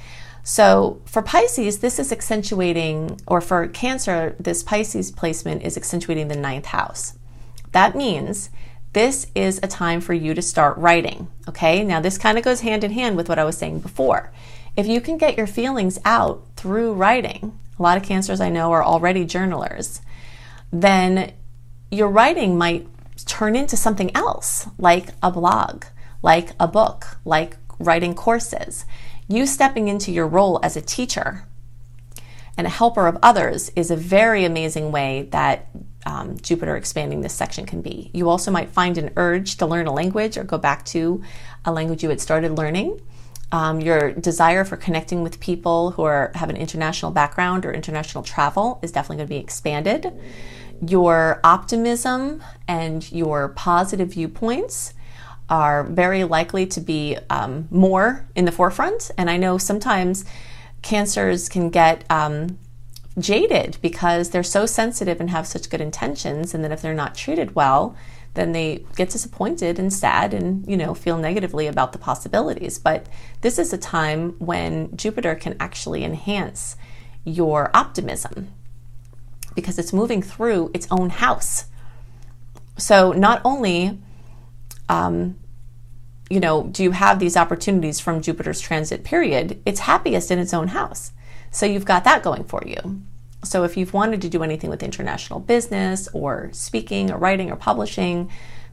So, 0.43 1.01
for 1.07 1.23
Pisces, 1.23 1.79
this 1.79 1.99
is 1.99 2.13
accentuating, 2.13 3.19
or 3.27 3.41
for 3.41 3.67
Cancer, 3.67 4.37
this 4.39 4.63
Pisces 4.63 5.11
placement 5.11 5.63
is 5.63 5.77
accentuating 5.77 6.29
the 6.29 6.37
ninth 6.37 6.67
house. 6.67 7.15
That 7.73 7.97
means 7.97 8.51
this 8.93 9.27
is 9.35 9.59
a 9.63 9.67
time 9.67 10.01
for 10.01 10.13
you 10.13 10.35
to 10.35 10.43
start 10.43 10.77
writing. 10.77 11.29
Okay, 11.49 11.83
now 11.83 12.01
this 12.01 12.19
kind 12.19 12.39
of 12.39 12.45
goes 12.45 12.61
hand 12.61 12.85
in 12.85 12.93
hand 12.93 13.17
with 13.17 13.29
what 13.29 13.39
I 13.39 13.45
was 13.45 13.57
saying 13.57 13.81
before. 13.81 14.33
If 14.77 14.87
you 14.87 15.01
can 15.01 15.17
get 15.19 15.37
your 15.37 15.47
feelings 15.47 15.99
out 16.05 16.45
through 16.57 16.93
writing, 16.93 17.59
a 17.79 17.83
lot 17.83 17.97
of 17.97 18.03
cancers 18.03 18.41
I 18.41 18.51
know 18.51 18.73
are 18.73 18.85
already 18.85 19.25
journalers, 19.25 20.01
then 20.73 21.33
your 21.91 22.09
writing 22.09 22.59
might 22.59 22.87
turn 23.27 23.57
into 23.57 23.77
something 23.77 24.15
else, 24.17 24.67
like 24.79 25.11
a 25.23 25.31
blog, 25.31 25.85
like 26.23 26.51
a 26.59 26.69
book, 26.69 27.19
like 27.25 27.57
writing 27.79 28.15
courses. 28.15 28.85
You 29.29 29.47
stepping 29.47 29.89
into 29.89 30.13
your 30.13 30.27
role 30.27 30.61
as 30.63 30.77
a 30.77 30.83
teacher 30.83 31.47
and 32.57 32.67
a 32.67 32.71
helper 32.71 33.07
of 33.07 33.19
others 33.23 33.71
is 33.75 33.91
a 33.91 33.97
very 33.97 34.45
amazing 34.45 34.93
way 34.93 35.29
that 35.31 35.69
um, 36.07 36.37
Jupiter 36.39 36.77
expanding 36.77 37.23
this 37.23 37.33
section 37.33 37.67
can 37.67 37.81
be. 37.81 38.11
You 38.13 38.29
also 38.29 38.51
might 38.51 38.71
find 38.71 38.99
an 38.99 39.11
urge 39.17 39.57
to 39.57 39.67
learn 39.67 39.87
a 39.87 39.93
language 39.93 40.37
or 40.37 40.45
go 40.45 40.59
back 40.59 40.85
to 40.87 41.23
a 41.65 41.73
language 41.73 42.03
you 42.03 42.11
had 42.11 42.21
started 42.21 42.53
learning. 42.53 43.01
Um, 43.55 43.81
your 43.81 44.11
desire 44.11 44.65
for 44.65 44.77
connecting 44.77 45.23
with 45.23 45.39
people 45.39 45.93
who 45.93 46.03
are, 46.03 46.33
have 46.35 46.51
an 46.51 46.57
international 46.57 47.13
background 47.13 47.65
or 47.65 47.73
international 47.73 48.25
travel 48.25 48.81
is 48.83 48.91
definitely 48.91 49.19
going 49.19 49.29
to 49.29 49.35
be 49.37 49.41
expanded. 49.41 50.13
Your 50.85 51.39
optimism 51.45 52.43
and 52.67 53.11
your 53.13 53.51
positive 53.51 54.09
viewpoints 54.09 54.93
are 55.49 55.85
very 55.85 56.25
likely 56.25 56.67
to 56.67 56.81
be 56.81 57.17
um, 57.31 57.69
more 57.71 58.27
in 58.35 58.45
the 58.45 58.51
forefront. 58.51 59.13
And 59.17 59.31
I 59.31 59.37
know 59.37 59.57
sometimes 59.57 60.25
cancers 60.83 61.49
can 61.49 61.71
get 61.71 62.03
um, 62.11 62.59
jaded 63.21 63.79
because 63.81 64.31
they're 64.31 64.43
so 64.43 64.67
sensitive 64.67 65.21
and 65.21 65.31
have 65.31 65.47
such 65.47 65.71
good 65.71 65.81
intentions, 65.81 66.55
and 66.55 66.65
then 66.65 66.73
if 66.73 66.83
they're 66.83 66.93
not 66.93 67.15
treated 67.15 67.55
well, 67.55 67.95
then 68.35 68.53
they 68.53 68.85
get 68.97 69.11
disappointed 69.11 69.79
and 69.79 69.93
sad 69.93 70.35
and 70.35 70.69
you 70.69 70.77
know 70.77 70.95
feel 70.95 71.17
negatively 71.17 71.67
about 71.67 71.93
the 71.93 71.99
possibilities 71.99 72.79
but 72.79 73.07
this 73.41 73.59
is 73.59 73.73
a 73.73 73.79
time 73.79 74.31
when 74.39 74.95
jupiter 74.97 75.35
can 75.35 75.57
actually 75.61 76.05
enhance 76.05 76.77
your 77.25 77.71
optimism 77.75 78.49
because 79.55 79.79
it's 79.79 79.93
moving 79.93 80.23
through 80.23 80.71
its 80.75 80.87
own 80.91 81.11
house. 81.11 81.67
So 82.77 83.13
not 83.13 83.41
only, 83.45 83.99
um, 84.89 85.37
you 86.29 86.41
know, 86.41 86.65
do 86.65 86.83
you 86.83 86.91
have 86.91 87.19
these 87.19 87.37
opportunities 87.37 88.01
from 88.01 88.21
Jupiter's 88.21 88.61
transit 88.61 89.05
period, 89.05 89.61
it's 89.65 89.81
happiest 89.81 90.31
in 90.31 90.39
its 90.39 90.53
own 90.53 90.69
house. 90.69 91.13
So 91.51 91.67
you've 91.67 91.85
got 91.85 92.05
that 92.05 92.23
going 92.23 92.45
for 92.45 92.63
you. 92.67 93.03
So 93.45 93.65
if 93.65 93.77
you've 93.77 93.93
wanted 93.93 94.23
to 94.23 94.29
do 94.29 94.43
anything 94.43 94.71
with 94.71 94.83
international 94.83 95.41
business 95.41 96.09
or 96.13 96.51
speaking 96.53 97.11
or 97.11 97.19
writing 97.19 97.51
or 97.51 97.57
publishing, 97.57 98.31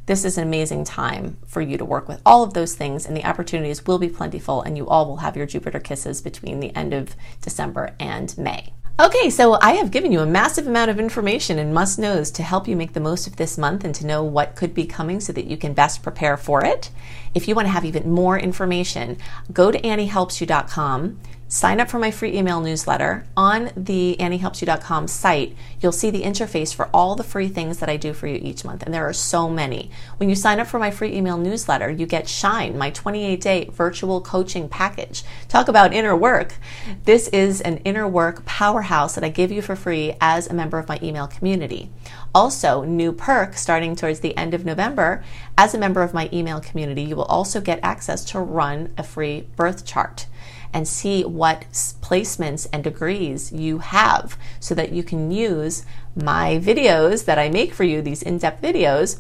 this 0.08 0.26
is 0.26 0.38
an 0.38 0.48
amazing 0.48 0.84
time 0.84 1.38
for 1.46 1.62
you 1.62 1.78
to 1.78 1.86
work 1.86 2.08
with 2.08 2.22
all 2.26 2.44
of 2.44 2.54
those 2.54 2.76
things, 2.76 3.06
and 3.06 3.16
the 3.16 3.26
opportunities 3.26 3.86
will 3.86 4.00
be 4.00 4.10
plentiful, 4.10 4.62
and 4.62 4.76
you 4.76 4.88
all 4.88 5.06
will 5.06 5.18
have 5.18 5.38
your 5.38 5.46
Jupiter 5.46 5.80
kisses 5.80 6.22
between 6.22 6.60
the 6.60 6.76
end 6.76 6.94
of 6.94 7.16
December 7.42 7.96
and 8.00 8.36
May. 8.38 8.74
Okay, 9.00 9.30
so 9.30 9.58
I 9.62 9.74
have 9.74 9.90
given 9.90 10.12
you 10.12 10.20
a 10.20 10.26
massive 10.26 10.68
amount 10.68 10.92
of 10.92 11.00
information 11.00 11.58
and 11.58 11.74
must 11.74 11.98
knows 11.98 12.30
to 12.32 12.44
help 12.44 12.68
you 12.68 12.76
make 12.76 12.94
the 12.94 13.00
most 13.00 13.26
of 13.26 13.38
this 13.38 13.58
month 13.58 13.84
and 13.84 13.96
to 13.96 14.06
know 14.06 14.24
what 14.24 14.56
could 14.56 14.74
be 14.74 14.86
coming 14.86 15.20
so 15.20 15.34
that 15.34 15.46
you 15.46 15.58
can 15.58 15.74
best 15.74 16.04
prepare 16.04 16.36
for 16.36 16.64
it. 16.64 16.92
If 17.34 17.48
you 17.48 17.56
want 17.56 17.68
to 17.68 17.72
have 17.72 17.86
even 17.86 18.12
more 18.12 18.38
information, 18.38 19.18
go 19.54 19.72
to 19.72 19.80
anniehelpsyou.com 19.82 21.20
sign 21.52 21.82
up 21.82 21.90
for 21.90 22.00
my 22.00 22.10
free 22.10 22.38
email 22.38 22.62
newsletter. 22.62 23.26
On 23.36 23.72
the 23.76 24.16
AnnieHelpsYou.com 24.22 25.10
site, 25.10 25.54
you'll 25.82 25.92
see 25.92 26.10
the 26.10 26.22
interface 26.22 26.74
for 26.74 26.90
all 26.94 27.14
the 27.14 27.26
free 27.26 27.50
things 27.50 27.80
that 27.80 27.90
I 27.90 27.98
do 27.98 28.14
for 28.14 28.26
you 28.26 28.40
each 28.42 28.64
month, 28.64 28.84
and 28.84 28.94
there 28.94 29.06
are 29.06 29.12
so 29.12 29.50
many. 29.50 29.92
When 30.16 30.30
you 30.30 30.36
sign 30.36 30.62
up 30.62 30.68
for 30.68 30.80
my 30.80 30.92
free 30.92 31.14
email 31.14 31.38
newsletter, 31.38 31.90
you 31.90 32.06
get 32.06 32.30
Shine, 32.30 32.78
my 32.78 32.90
28 32.90 33.42
day 33.42 33.66
virtual 33.66 34.22
coaching 34.22 34.70
package. 34.70 35.24
Talk 35.50 35.68
about 35.68 35.94
inner 35.94 36.16
work. 36.16 36.54
This 37.04 37.28
is 37.28 37.60
an 37.60 37.80
inner 37.80 38.08
work 38.08 38.46
powerhouse 38.46 39.16
that 39.16 39.24
I 39.26 39.30
give 39.30 39.52
you 39.52 39.62
for 39.62 39.76
free 39.76 40.16
as 40.22 40.48
a 40.48 40.54
member 40.54 40.80
of 40.80 40.88
my 40.88 41.00
email 41.04 41.28
community. 41.28 41.90
Also, 42.34 42.86
new 42.86 43.12
perk 43.12 43.58
starting 43.58 43.94
towards 43.94 44.22
the 44.22 44.38
end 44.38 44.54
of 44.54 44.64
November, 44.64 45.22
as 45.58 45.74
a 45.74 45.78
member 45.78 46.02
of 46.02 46.14
my 46.14 46.30
email 46.32 46.62
community, 46.62 47.04
you 47.04 47.18
will 47.18 47.26
also 47.26 47.60
get 47.60 47.82
access 47.84 48.24
to 48.24 48.40
run 48.40 48.94
a 48.98 49.04
free 49.04 49.48
birth 49.58 49.86
chart 49.86 50.28
and 50.74 50.88
see 50.88 51.24
what 51.24 51.62
placements 52.02 52.68
and 52.72 52.84
degrees 52.84 53.52
you 53.52 53.80
have 53.80 54.38
so 54.60 54.74
that 54.76 54.92
you 54.92 55.04
can 55.04 55.32
use 55.32 55.86
my 56.16 56.60
videos 56.64 57.26
that 57.26 57.40
I 57.40 57.50
make 57.50 57.74
for 57.74 57.84
you, 57.84 58.02
these 58.02 58.22
in 58.22 58.38
depth 58.38 58.62
videos, 58.62 59.20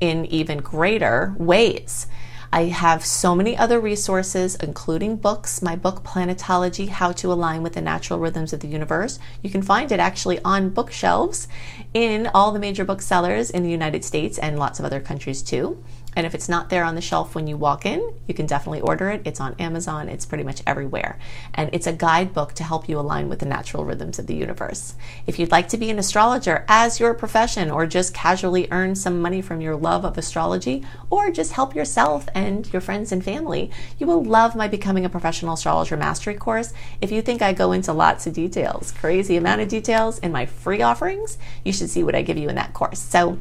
in 0.00 0.24
even 0.26 0.58
greater 0.58 1.34
ways. 1.38 2.06
I 2.54 2.64
have 2.64 3.02
so 3.02 3.34
many 3.34 3.56
other 3.56 3.80
resources, 3.80 4.56
including 4.56 5.16
books, 5.16 5.62
my 5.62 5.74
book 5.74 6.04
Planetology 6.04 6.88
How 6.88 7.10
to 7.12 7.32
Align 7.32 7.62
with 7.62 7.72
the 7.72 7.80
Natural 7.80 8.18
Rhythms 8.18 8.52
of 8.52 8.60
the 8.60 8.68
Universe. 8.68 9.18
You 9.40 9.48
can 9.48 9.62
find 9.62 9.90
it 9.90 9.98
actually 9.98 10.38
on 10.44 10.68
bookshelves 10.68 11.48
in 11.94 12.28
all 12.34 12.52
the 12.52 12.58
major 12.58 12.84
booksellers 12.84 13.48
in 13.48 13.62
the 13.62 13.70
United 13.70 14.04
States 14.04 14.36
and 14.36 14.58
lots 14.58 14.78
of 14.78 14.84
other 14.84 15.00
countries 15.00 15.40
too. 15.40 15.82
And 16.14 16.26
if 16.26 16.34
it's 16.34 16.48
not 16.48 16.68
there 16.68 16.84
on 16.84 16.94
the 16.94 17.00
shelf 17.00 17.34
when 17.34 17.46
you 17.46 17.56
walk 17.56 17.86
in, 17.86 18.12
you 18.26 18.34
can 18.34 18.46
definitely 18.46 18.80
order 18.80 19.08
it. 19.10 19.22
It's 19.24 19.40
on 19.40 19.54
Amazon, 19.58 20.08
it's 20.08 20.26
pretty 20.26 20.44
much 20.44 20.62
everywhere. 20.66 21.18
And 21.54 21.70
it's 21.72 21.86
a 21.86 21.92
guidebook 21.92 22.52
to 22.54 22.64
help 22.64 22.88
you 22.88 22.98
align 22.98 23.28
with 23.28 23.38
the 23.38 23.46
natural 23.46 23.84
rhythms 23.84 24.18
of 24.18 24.26
the 24.26 24.34
universe. 24.34 24.94
If 25.26 25.38
you'd 25.38 25.50
like 25.50 25.68
to 25.68 25.78
be 25.78 25.90
an 25.90 25.98
astrologer 25.98 26.64
as 26.68 27.00
your 27.00 27.14
profession, 27.14 27.70
or 27.70 27.86
just 27.86 28.14
casually 28.14 28.68
earn 28.70 28.94
some 28.94 29.22
money 29.22 29.40
from 29.40 29.60
your 29.60 29.76
love 29.76 30.04
of 30.04 30.18
astrology, 30.18 30.84
or 31.08 31.30
just 31.30 31.52
help 31.52 31.74
yourself 31.74 32.28
and 32.34 32.70
your 32.72 32.82
friends 32.82 33.12
and 33.12 33.24
family, 33.24 33.70
you 33.98 34.06
will 34.06 34.22
love 34.22 34.54
my 34.54 34.68
Becoming 34.68 35.04
a 35.04 35.10
Professional 35.10 35.54
Astrologer 35.54 35.96
Mastery 35.96 36.34
course. 36.34 36.72
If 37.00 37.10
you 37.10 37.22
think 37.22 37.42
I 37.42 37.52
go 37.52 37.72
into 37.72 37.92
lots 37.92 38.26
of 38.26 38.34
details, 38.34 38.92
crazy 38.92 39.36
amount 39.36 39.60
of 39.62 39.68
details 39.68 40.18
in 40.18 40.32
my 40.32 40.46
free 40.46 40.82
offerings, 40.82 41.38
you 41.64 41.72
should 41.72 41.90
see 41.90 42.04
what 42.04 42.14
I 42.14 42.22
give 42.22 42.36
you 42.36 42.48
in 42.48 42.56
that 42.56 42.74
course. 42.74 42.98
So 42.98 43.38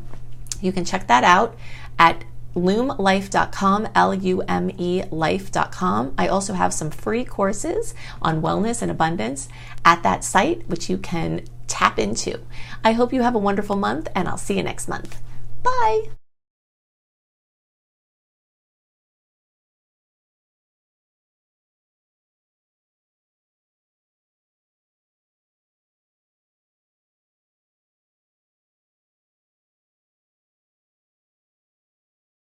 you 0.61 0.71
can 0.71 0.85
check 0.85 1.07
that 1.07 1.23
out 1.23 1.57
at 1.99 2.23
lumelife.com, 2.55 3.87
L 3.95 4.13
U 4.13 4.41
M 4.43 4.71
E 4.77 5.03
life.com. 5.11 6.13
I 6.17 6.27
also 6.27 6.53
have 6.53 6.73
some 6.73 6.91
free 6.91 7.25
courses 7.25 7.93
on 8.21 8.41
wellness 8.41 8.81
and 8.81 8.91
abundance 8.91 9.49
at 9.85 10.03
that 10.03 10.23
site, 10.23 10.67
which 10.67 10.89
you 10.89 10.97
can 10.97 11.45
tap 11.67 11.97
into. 11.97 12.39
I 12.83 12.93
hope 12.93 13.13
you 13.13 13.21
have 13.21 13.35
a 13.35 13.39
wonderful 13.39 13.75
month, 13.75 14.07
and 14.15 14.27
I'll 14.27 14.37
see 14.37 14.57
you 14.57 14.63
next 14.63 14.87
month. 14.87 15.21
Bye. 15.63 16.20